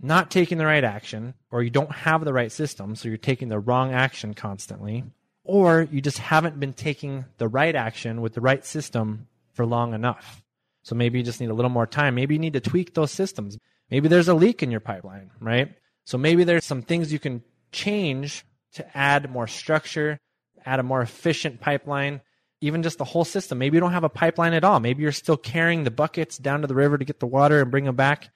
not 0.00 0.30
taking 0.30 0.56
the 0.56 0.64
right 0.64 0.84
action, 0.84 1.34
or 1.50 1.64
you 1.64 1.70
don't 1.70 1.90
have 1.90 2.24
the 2.24 2.32
right 2.32 2.52
system, 2.52 2.94
so 2.94 3.08
you're 3.08 3.16
taking 3.16 3.48
the 3.48 3.58
wrong 3.58 3.92
action 3.92 4.34
constantly, 4.34 5.02
or 5.42 5.88
you 5.90 6.00
just 6.00 6.18
haven't 6.18 6.60
been 6.60 6.72
taking 6.72 7.24
the 7.38 7.48
right 7.48 7.74
action 7.74 8.20
with 8.20 8.34
the 8.34 8.40
right 8.40 8.64
system 8.64 9.26
for 9.52 9.66
long 9.66 9.94
enough. 9.94 10.44
So 10.84 10.94
maybe 10.94 11.18
you 11.18 11.24
just 11.24 11.40
need 11.40 11.50
a 11.50 11.54
little 11.54 11.72
more 11.72 11.88
time. 11.88 12.14
Maybe 12.14 12.36
you 12.36 12.40
need 12.40 12.52
to 12.52 12.60
tweak 12.60 12.94
those 12.94 13.10
systems. 13.10 13.58
Maybe 13.90 14.06
there's 14.06 14.28
a 14.28 14.34
leak 14.34 14.62
in 14.62 14.70
your 14.70 14.78
pipeline, 14.78 15.32
right? 15.40 15.74
So 16.04 16.18
maybe 16.18 16.44
there's 16.44 16.64
some 16.64 16.82
things 16.82 17.12
you 17.12 17.18
can 17.18 17.42
change 17.72 18.44
to 18.74 18.96
add 18.96 19.28
more 19.28 19.48
structure, 19.48 20.20
add 20.66 20.80
a 20.80 20.82
more 20.82 21.00
efficient 21.00 21.60
pipeline. 21.60 22.20
even 22.62 22.82
just 22.82 22.96
the 22.96 23.04
whole 23.04 23.24
system. 23.24 23.58
Maybe 23.58 23.76
you 23.76 23.80
don't 23.80 23.92
have 23.92 24.02
a 24.02 24.08
pipeline 24.08 24.54
at 24.54 24.64
all. 24.64 24.80
Maybe 24.80 25.02
you're 25.02 25.12
still 25.12 25.36
carrying 25.36 25.84
the 25.84 25.90
buckets 25.90 26.38
down 26.38 26.62
to 26.62 26.66
the 26.66 26.74
river 26.74 26.96
to 26.96 27.04
get 27.04 27.20
the 27.20 27.26
water 27.26 27.60
and 27.60 27.70
bring 27.70 27.84
them 27.84 27.96
back. 27.96 28.30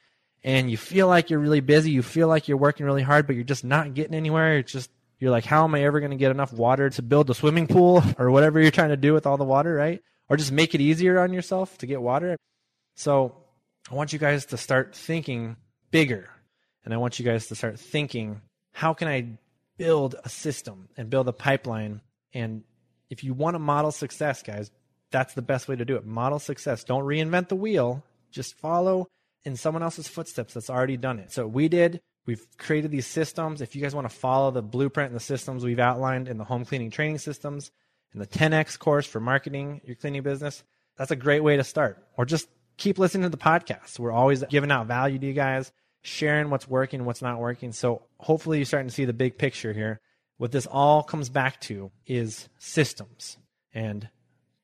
And 0.44 0.70
you 0.70 0.76
feel 0.76 1.08
like 1.08 1.30
you're 1.30 1.38
really 1.38 1.60
busy. 1.60 1.90
You 1.90 2.02
feel 2.02 2.28
like 2.28 2.46
you're 2.46 2.58
working 2.58 2.84
really 2.84 3.02
hard, 3.02 3.26
but 3.26 3.34
you're 3.34 3.44
just 3.44 3.64
not 3.64 3.94
getting 3.94 4.14
anywhere. 4.14 4.58
It's 4.58 4.72
just, 4.72 4.90
you're 5.18 5.30
like, 5.30 5.46
how 5.46 5.64
am 5.64 5.74
I 5.74 5.84
ever 5.84 6.00
going 6.00 6.10
to 6.10 6.18
get 6.18 6.30
enough 6.30 6.52
water 6.52 6.90
to 6.90 7.02
build 7.02 7.30
a 7.30 7.34
swimming 7.34 7.66
pool 7.66 8.02
or 8.18 8.30
whatever 8.30 8.60
you're 8.60 8.70
trying 8.70 8.90
to 8.90 8.96
do 8.96 9.14
with 9.14 9.26
all 9.26 9.38
the 9.38 9.44
water, 9.44 9.74
right? 9.74 10.00
Or 10.28 10.36
just 10.36 10.52
make 10.52 10.74
it 10.74 10.82
easier 10.82 11.18
on 11.18 11.32
yourself 11.32 11.78
to 11.78 11.86
get 11.86 12.00
water. 12.00 12.36
So 12.96 13.34
I 13.90 13.94
want 13.94 14.12
you 14.12 14.18
guys 14.18 14.46
to 14.46 14.56
start 14.56 14.94
thinking 14.94 15.56
bigger. 15.90 16.28
And 16.84 16.94
I 16.94 16.98
want 16.98 17.18
you 17.18 17.24
guys 17.24 17.48
to 17.48 17.54
start 17.54 17.80
thinking, 17.80 18.42
how 18.72 18.94
can 18.94 19.08
I 19.08 19.38
build 19.76 20.14
a 20.22 20.28
system 20.28 20.88
and 20.96 21.08
build 21.08 21.26
a 21.26 21.32
pipeline 21.32 22.02
and 22.32 22.62
if 23.08 23.24
you 23.24 23.34
want 23.34 23.54
to 23.54 23.58
model 23.58 23.90
success, 23.90 24.42
guys, 24.42 24.70
that's 25.10 25.34
the 25.34 25.42
best 25.42 25.68
way 25.68 25.76
to 25.76 25.84
do 25.84 25.96
it. 25.96 26.06
Model 26.06 26.38
success. 26.38 26.84
Don't 26.84 27.04
reinvent 27.04 27.48
the 27.48 27.56
wheel. 27.56 28.04
Just 28.30 28.54
follow 28.54 29.08
in 29.44 29.56
someone 29.56 29.82
else's 29.82 30.08
footsteps 30.08 30.54
that's 30.54 30.70
already 30.70 30.96
done 30.96 31.18
it. 31.18 31.32
So 31.32 31.46
we 31.46 31.68
did. 31.68 32.00
We've 32.26 32.44
created 32.58 32.90
these 32.90 33.06
systems. 33.06 33.60
If 33.60 33.74
you 33.74 33.82
guys 33.82 33.94
want 33.94 34.08
to 34.08 34.14
follow 34.14 34.50
the 34.50 34.62
blueprint 34.62 35.10
and 35.10 35.16
the 35.16 35.24
systems 35.24 35.64
we've 35.64 35.78
outlined 35.78 36.28
in 36.28 36.38
the 36.38 36.44
home 36.44 36.64
cleaning 36.64 36.90
training 36.90 37.18
systems 37.18 37.70
and 38.12 38.20
the 38.22 38.26
10x 38.26 38.78
course 38.78 39.06
for 39.06 39.20
marketing 39.20 39.80
your 39.84 39.96
cleaning 39.96 40.22
business, 40.22 40.62
that's 40.96 41.10
a 41.10 41.16
great 41.16 41.42
way 41.42 41.56
to 41.56 41.64
start. 41.64 42.04
Or 42.16 42.24
just 42.24 42.48
keep 42.76 42.98
listening 42.98 43.24
to 43.24 43.28
the 43.30 43.36
podcast. 43.36 43.98
We're 43.98 44.12
always 44.12 44.44
giving 44.44 44.70
out 44.70 44.86
value 44.86 45.18
to 45.18 45.26
you 45.26 45.32
guys, 45.32 45.72
sharing 46.02 46.50
what's 46.50 46.68
working, 46.68 47.04
what's 47.04 47.22
not 47.22 47.40
working. 47.40 47.72
So 47.72 48.02
hopefully 48.18 48.58
you're 48.58 48.66
starting 48.66 48.88
to 48.88 48.94
see 48.94 49.06
the 49.06 49.12
big 49.12 49.38
picture 49.38 49.72
here 49.72 50.00
what 50.40 50.52
this 50.52 50.64
all 50.64 51.02
comes 51.02 51.28
back 51.28 51.60
to 51.60 51.90
is 52.06 52.48
systems 52.56 53.36
and 53.74 54.08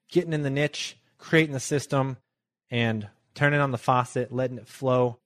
getting 0.09 0.33
in 0.33 0.41
the 0.41 0.49
niche, 0.49 0.97
creating 1.19 1.53
the 1.53 1.61
system, 1.61 2.17
and 2.71 3.07
turning 3.35 3.61
on 3.61 3.73
the 3.73 3.77
faucet, 3.77 4.33
letting 4.33 4.57
it 4.57 4.67
flow. 4.67 5.19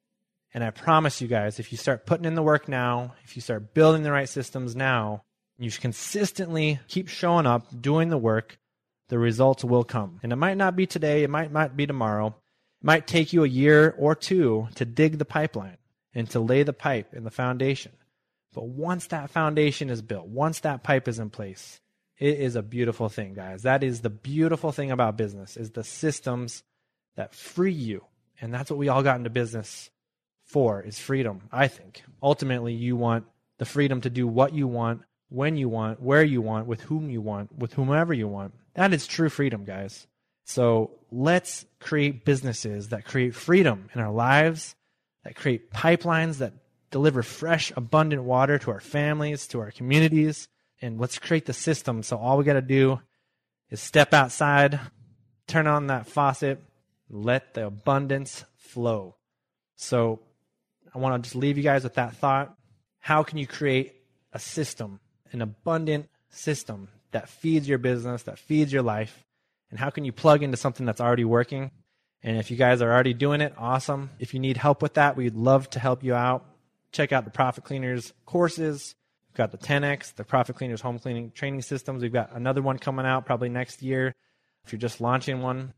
And 0.52 0.64
I 0.64 0.70
promise 0.70 1.20
you 1.20 1.28
guys, 1.28 1.60
if 1.60 1.70
you 1.70 1.78
start 1.78 2.04
putting 2.04 2.24
in 2.24 2.34
the 2.34 2.42
work 2.42 2.68
now, 2.68 3.14
if 3.22 3.36
you 3.36 3.42
start 3.42 3.74
building 3.74 4.02
the 4.02 4.10
right 4.10 4.28
systems 4.28 4.74
now, 4.74 5.22
you 5.56 5.70
consistently 5.70 6.80
keep 6.88 7.06
showing 7.06 7.46
up, 7.46 7.68
doing 7.80 8.08
the 8.08 8.18
work, 8.18 8.58
the 9.06 9.20
results 9.20 9.62
will 9.62 9.84
come. 9.84 10.18
And 10.24 10.32
it 10.32 10.36
might 10.36 10.56
not 10.56 10.74
be 10.74 10.84
today, 10.84 11.22
it 11.22 11.30
might 11.30 11.52
not 11.52 11.76
be 11.76 11.86
tomorrow. 11.86 12.26
It 12.26 12.84
might 12.84 13.06
take 13.06 13.32
you 13.32 13.44
a 13.44 13.48
year 13.48 13.94
or 13.96 14.16
two 14.16 14.66
to 14.74 14.84
dig 14.84 15.18
the 15.18 15.24
pipeline 15.24 15.78
and 16.12 16.28
to 16.30 16.40
lay 16.40 16.64
the 16.64 16.72
pipe 16.72 17.14
in 17.14 17.22
the 17.22 17.30
foundation. 17.30 17.92
But 18.52 18.66
once 18.66 19.06
that 19.08 19.30
foundation 19.30 19.90
is 19.90 20.02
built, 20.02 20.26
once 20.26 20.60
that 20.60 20.82
pipe 20.82 21.08
is 21.08 21.18
in 21.18 21.30
place, 21.30 21.80
it 22.18 22.38
is 22.38 22.56
a 22.56 22.62
beautiful 22.62 23.08
thing, 23.08 23.34
guys. 23.34 23.62
That 23.62 23.82
is 23.82 24.00
the 24.00 24.10
beautiful 24.10 24.72
thing 24.72 24.90
about 24.90 25.16
business 25.16 25.56
is 25.56 25.70
the 25.70 25.84
systems 25.84 26.62
that 27.16 27.34
free 27.34 27.72
you. 27.72 28.04
And 28.40 28.52
that's 28.52 28.70
what 28.70 28.78
we 28.78 28.88
all 28.88 29.02
got 29.02 29.16
into 29.16 29.30
business 29.30 29.90
for 30.44 30.82
is 30.82 30.98
freedom, 30.98 31.42
I 31.52 31.68
think. 31.68 32.02
Ultimately, 32.22 32.74
you 32.74 32.96
want 32.96 33.24
the 33.58 33.64
freedom 33.64 34.00
to 34.02 34.10
do 34.10 34.26
what 34.26 34.52
you 34.52 34.66
want, 34.66 35.02
when 35.28 35.56
you 35.56 35.68
want, 35.68 36.02
where 36.02 36.24
you 36.24 36.42
want, 36.42 36.66
with 36.66 36.80
whom 36.82 37.08
you 37.08 37.20
want, 37.20 37.56
with 37.56 37.74
whomever 37.74 38.12
you 38.12 38.26
want. 38.26 38.54
That 38.74 38.92
is 38.92 39.06
true 39.06 39.28
freedom, 39.28 39.64
guys. 39.64 40.06
So 40.44 40.90
let's 41.12 41.64
create 41.78 42.24
businesses 42.24 42.88
that 42.88 43.04
create 43.04 43.34
freedom 43.34 43.88
in 43.94 44.00
our 44.00 44.12
lives, 44.12 44.74
that 45.24 45.36
create 45.36 45.70
pipelines 45.70 46.38
that 46.38 46.54
deliver 46.90 47.22
fresh, 47.22 47.72
abundant 47.76 48.22
water 48.24 48.59
to 48.59 48.70
our 48.70 48.81
families, 48.81 49.46
to 49.48 49.61
our 49.61 49.70
communities, 49.70 50.48
and 50.83 50.98
let's 50.98 51.18
create 51.18 51.46
the 51.46 51.53
system. 51.53 52.03
So 52.03 52.16
all 52.16 52.38
we 52.38 52.44
got 52.44 52.55
to 52.55 52.62
do 52.62 53.00
is 53.70 53.81
step 53.81 54.12
outside, 54.12 54.81
turn 55.46 55.66
on 55.66 55.88
that 55.88 56.07
faucet, 56.07 56.62
let 57.09 57.55
the 57.55 57.66
abundance 57.66 58.44
flow. 58.57 59.16
So 59.76 60.20
I 60.94 60.98
want 60.98 61.22
to 61.22 61.26
just 61.26 61.37
leave 61.37 61.57
you 61.57 61.62
guys 61.62 61.85
with 61.85 61.94
that 61.94 62.16
thought. 62.16 62.55
How 62.98 63.22
can 63.22 63.38
you 63.38 63.46
create 63.46 63.94
a 64.33 64.38
system, 64.38 65.00
an 65.33 65.42
abundant 65.42 66.09
system 66.31 66.88
that 67.12 67.29
feeds 67.29 67.68
your 67.68 67.79
business, 67.79 68.24
that 68.24 68.38
feeds 68.38 68.72
your 68.72 68.83
life? 68.83 69.24
And 69.70 69.79
how 69.79 69.90
can 69.90 70.05
you 70.05 70.12
plug 70.12 70.42
into 70.42 70.57
something 70.57 70.87
that's 70.87 71.00
already 71.00 71.24
working? 71.24 71.70
And 72.22 72.37
if 72.37 72.50
you 72.50 72.57
guys 72.57 72.83
are 72.83 72.92
already 72.92 73.14
doing 73.14 73.40
it, 73.40 73.55
awesome. 73.57 74.11
If 74.18 74.35
you 74.35 74.40
need 74.40 74.57
help 74.57 74.83
with 74.83 74.94
that, 74.94 75.16
we'd 75.16 75.37
love 75.37 75.70
to 75.70 75.79
help 75.79 76.03
you 76.03 76.14
out 76.14 76.44
check 76.92 77.12
out 77.12 77.24
the 77.24 77.31
Profit 77.31 77.64
Cleaners 77.64 78.12
courses. 78.26 78.94
We've 79.31 79.37
got 79.37 79.53
the 79.53 79.59
10X, 79.59 80.14
the 80.14 80.24
Profit 80.24 80.57
Cleaners 80.57 80.81
home 80.81 80.98
cleaning 80.98 81.31
training 81.31 81.62
systems. 81.62 82.03
We've 82.03 82.12
got 82.12 82.35
another 82.35 82.62
one 82.62 82.79
coming 82.79 83.07
out 83.07 83.26
probably 83.26 83.48
next 83.48 83.83
year. 83.83 84.14
If 84.64 84.72
you're 84.72 84.81
just 84.81 85.00
launching 85.00 85.40
one, 85.40 85.72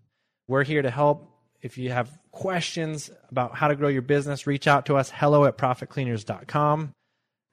we're 0.48 0.64
here 0.64 0.83
to 0.83 0.90
help. 0.90 1.29
If 1.61 1.79
you 1.79 1.90
have 1.90 2.18
questions 2.33 3.11
about 3.31 3.55
how 3.55 3.68
to 3.68 3.77
grow 3.77 3.88
your 3.88 4.03
business, 4.03 4.46
reach 4.46 4.66
out 4.66 4.87
to 4.87 4.96
us. 4.96 5.11
Hello 5.11 5.44
at 5.44 5.59
profitcleaners.com. 5.59 6.92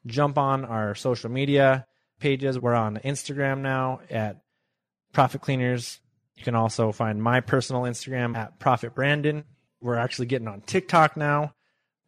Jump 0.06 0.38
on 0.38 0.66
our 0.66 0.96
social 0.96 1.30
media 1.30 1.86
pages. 2.20 2.58
We're 2.58 2.74
on 2.74 2.98
Instagram 3.04 3.60
now 3.60 4.00
at 4.10 4.42
Profit 5.14 5.42
Cleaners. 5.42 6.00
You 6.36 6.44
can 6.44 6.56
also 6.56 6.92
find 6.92 7.22
my 7.22 7.42
personal 7.42 7.84
Instagram 7.84 8.36
at 8.36 8.58
Profit 8.60 8.96
Brandon. 8.96 9.44
We're 9.82 9.98
actually 9.98 10.28
getting 10.28 10.48
on 10.48 10.62
TikTok 10.62 11.18
now 11.18 11.54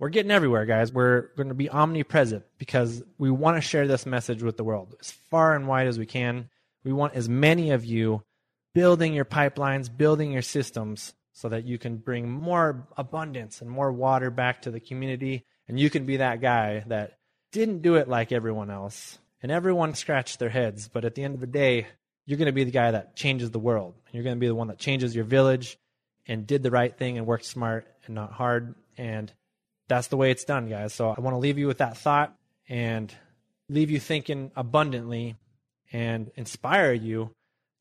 we're 0.02 0.10
getting 0.10 0.32
everywhere, 0.32 0.66
guys. 0.66 0.92
We're 0.92 1.30
going 1.38 1.50
to 1.50 1.54
be 1.54 1.70
omnipresent 1.70 2.44
because 2.58 3.04
we 3.20 3.30
want 3.30 3.58
to 3.58 3.62
share 3.62 3.88
this 3.88 4.08
message 4.08 4.42
with 4.42 4.58
the 4.58 4.64
world 4.64 4.96
as 5.00 5.12
far 5.30 5.56
and 5.56 5.68
wide 5.68 5.86
as 5.86 6.00
we 6.00 6.08
can. 6.08 6.50
We 6.84 6.92
want 6.92 7.14
as 7.14 7.30
many 7.30 7.70
of 7.70 7.86
you 7.86 8.24
building 8.74 9.14
your 9.14 9.26
pipelines, 9.26 9.96
building 9.96 10.32
your 10.32 10.42
systems 10.42 11.14
so 11.34 11.50
that 11.50 11.66
you 11.66 11.78
can 11.78 11.98
bring 11.98 12.32
more 12.32 12.88
abundance 12.98 13.62
and 13.62 13.70
more 13.70 13.92
water 13.92 14.32
back 14.32 14.64
to 14.64 14.72
the 14.72 14.80
community. 14.80 15.46
And 15.68 15.80
you 15.80 15.92
can 15.92 16.08
be 16.08 16.18
that 16.18 16.42
guy 16.42 16.84
that 16.88 17.20
didn't 17.52 17.84
do 17.84 17.94
it 17.94 18.08
like 18.08 18.32
everyone 18.32 18.72
else. 18.72 19.20
And 19.44 19.52
everyone 19.52 19.94
scratched 19.94 20.40
their 20.40 20.50
heads. 20.50 20.88
But 20.88 21.06
at 21.06 21.14
the 21.14 21.24
end 21.24 21.36
of 21.36 21.42
the 21.42 21.46
day, 21.46 21.86
you're 22.26 22.40
going 22.40 22.48
to 22.48 22.54
be 22.54 22.64
the 22.64 22.72
guy 22.72 22.90
that 22.90 23.16
changes 23.16 23.52
the 23.52 23.60
world. 23.60 23.94
You're 24.12 24.24
going 24.24 24.36
to 24.36 24.40
be 24.40 24.48
the 24.48 24.56
one 24.56 24.70
that 24.70 24.80
changes 24.80 25.16
your 25.16 25.26
village 25.26 25.78
and 26.26 26.48
did 26.48 26.64
the 26.64 26.72
right 26.72 26.98
thing 26.98 27.20
and 27.20 27.28
worked 27.28 27.46
smart 27.46 27.86
and 28.08 28.16
not 28.16 28.32
hard. 28.32 28.74
And 28.98 29.32
that's 29.92 30.08
the 30.08 30.16
way 30.16 30.32
it's 30.32 30.46
done, 30.46 30.70
guys. 30.70 30.94
So 30.94 31.10
I 31.10 31.20
want 31.20 31.34
to 31.34 31.40
leave 31.40 31.58
you 31.58 31.68
with 31.68 31.80
that 31.80 31.98
thought 31.98 32.34
and 32.70 33.14
leave 33.68 33.92
you 33.92 34.00
thinking 34.00 34.50
abundantly 34.56 35.36
and 35.92 36.32
inspire 36.36 36.94
you 36.94 37.32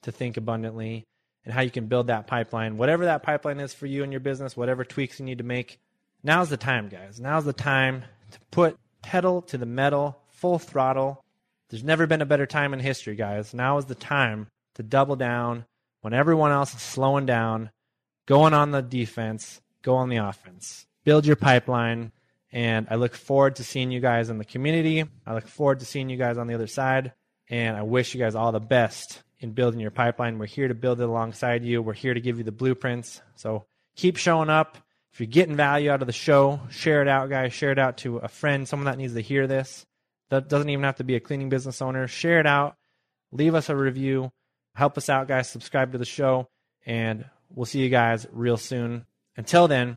to 0.03 0.11
think 0.11 0.37
abundantly 0.37 1.05
and 1.45 1.55
how 1.55 1.61
you 1.61 1.71
can 1.71 1.87
build 1.87 2.09
that 2.09 2.27
pipeline. 2.27 2.77
Whatever 2.77 3.05
that 3.05 3.23
pipeline 3.23 3.61
is 3.61 3.73
for 3.73 3.87
you 3.87 4.03
and 4.03 4.13
your 4.13 4.21
business, 4.21 4.57
whatever 4.57 4.85
tweaks 4.85 5.21
you 5.21 5.25
need 5.25 5.39
to 5.39 5.45
make, 5.45 5.79
now's 6.25 6.49
the 6.51 6.57
time, 6.57 6.89
guys. 6.89 7.21
Now's 7.21 7.45
the 7.45 7.53
time 7.53 8.03
to 8.33 8.41
put 8.51 8.77
pedal 9.03 9.41
to 9.43 9.57
the 9.57 9.65
metal, 9.65 10.21
full 10.31 10.59
throttle. 10.59 11.25
There's 11.69 11.85
never 11.85 12.09
been 12.09 12.23
a 12.23 12.27
better 12.27 12.47
time 12.47 12.75
in 12.75 12.81
history, 12.81 13.15
guys. 13.15 13.55
Now 13.55 13.79
is 13.79 13.85
the 13.85 13.95
time 13.95 14.49
to 14.75 14.83
double 14.83 15.15
down 15.15 15.65
when 16.01 16.13
everyone 16.13 16.51
else 16.51 16.75
is 16.75 16.83
slowing 16.83 17.27
down, 17.27 17.71
going 18.27 18.53
on 18.53 18.73
the 18.73 18.83
defense, 18.83 19.61
go 19.83 19.95
on 19.95 20.09
the 20.09 20.17
offense 20.17 20.87
build 21.05 21.27
your 21.27 21.37
pipeline. 21.37 22.13
And 22.53 22.89
I 22.91 22.97
look 22.97 23.15
forward 23.15 23.57
to 23.57 23.65
seeing 23.65 23.91
you 23.91 24.01
guys 24.01 24.29
in 24.29 24.39
the 24.39 24.45
community. 24.45 25.05
I 25.27 25.35
look 25.35 25.47
forward 25.47 25.81
to 25.81 25.85
seeing 25.85 26.11
you 26.11 26.17
guys 26.17 26.37
on 26.37 26.47
the 26.47 26.55
other 26.55 26.67
side. 26.67 27.13
And 27.49 27.77
I 27.77 27.83
wish 27.83 28.15
you 28.15 28.21
guys 28.21 28.35
all 28.35 28.53
the 28.53 28.61
best 28.61 29.23
in 29.39 29.53
building 29.53 29.81
your 29.81 29.91
pipeline. 29.91 30.39
We're 30.39 30.47
here 30.47 30.69
to 30.69 30.75
build 30.75 31.01
it 31.01 31.09
alongside 31.09 31.65
you. 31.65 31.83
We're 31.83 31.93
here 31.93 32.15
to 32.15 32.21
give 32.21 32.39
you 32.39 32.45
the 32.45 32.53
blueprints. 32.53 33.23
So 33.37 33.67
keep 33.97 34.17
showing 34.17 34.51
up. 34.51 34.79
If 35.13 35.21
you're 35.21 35.27
getting 35.27 35.57
value 35.57 35.91
out 35.91 36.03
of 36.03 36.07
the 36.07 36.13
show, 36.13 36.61
share 36.71 37.03
it 37.03 37.09
out, 37.09 37.31
guys. 37.31 37.53
Share 37.53 37.73
it 37.73 37.79
out 37.79 37.99
to 37.99 38.19
a 38.19 38.29
friend, 38.29 38.69
someone 38.69 38.87
that 38.87 38.99
needs 38.99 39.15
to 39.15 39.21
hear 39.21 39.47
this. 39.47 39.85
That 40.29 40.49
doesn't 40.49 40.71
even 40.71 40.85
have 40.85 40.97
to 40.97 41.05
be 41.05 41.17
a 41.17 41.21
cleaning 41.21 41.49
business 41.49 41.83
owner. 41.83 42.07
Share 42.07 42.39
it 42.39 42.47
out. 42.47 42.77
Leave 43.33 43.57
us 43.57 43.69
a 43.69 43.77
review. 43.77 44.31
Help 44.75 44.97
us 44.97 45.09
out, 45.09 45.27
guys. 45.27 45.51
Subscribe 45.51 45.93
to 45.93 45.99
the 45.99 46.05
show. 46.05 46.49
And 46.87 47.25
we'll 47.53 47.67
see 47.67 47.81
you 47.81 47.89
guys 47.89 48.27
real 48.33 48.57
soon. 48.57 49.05
Until 49.37 49.67
then, 49.67 49.97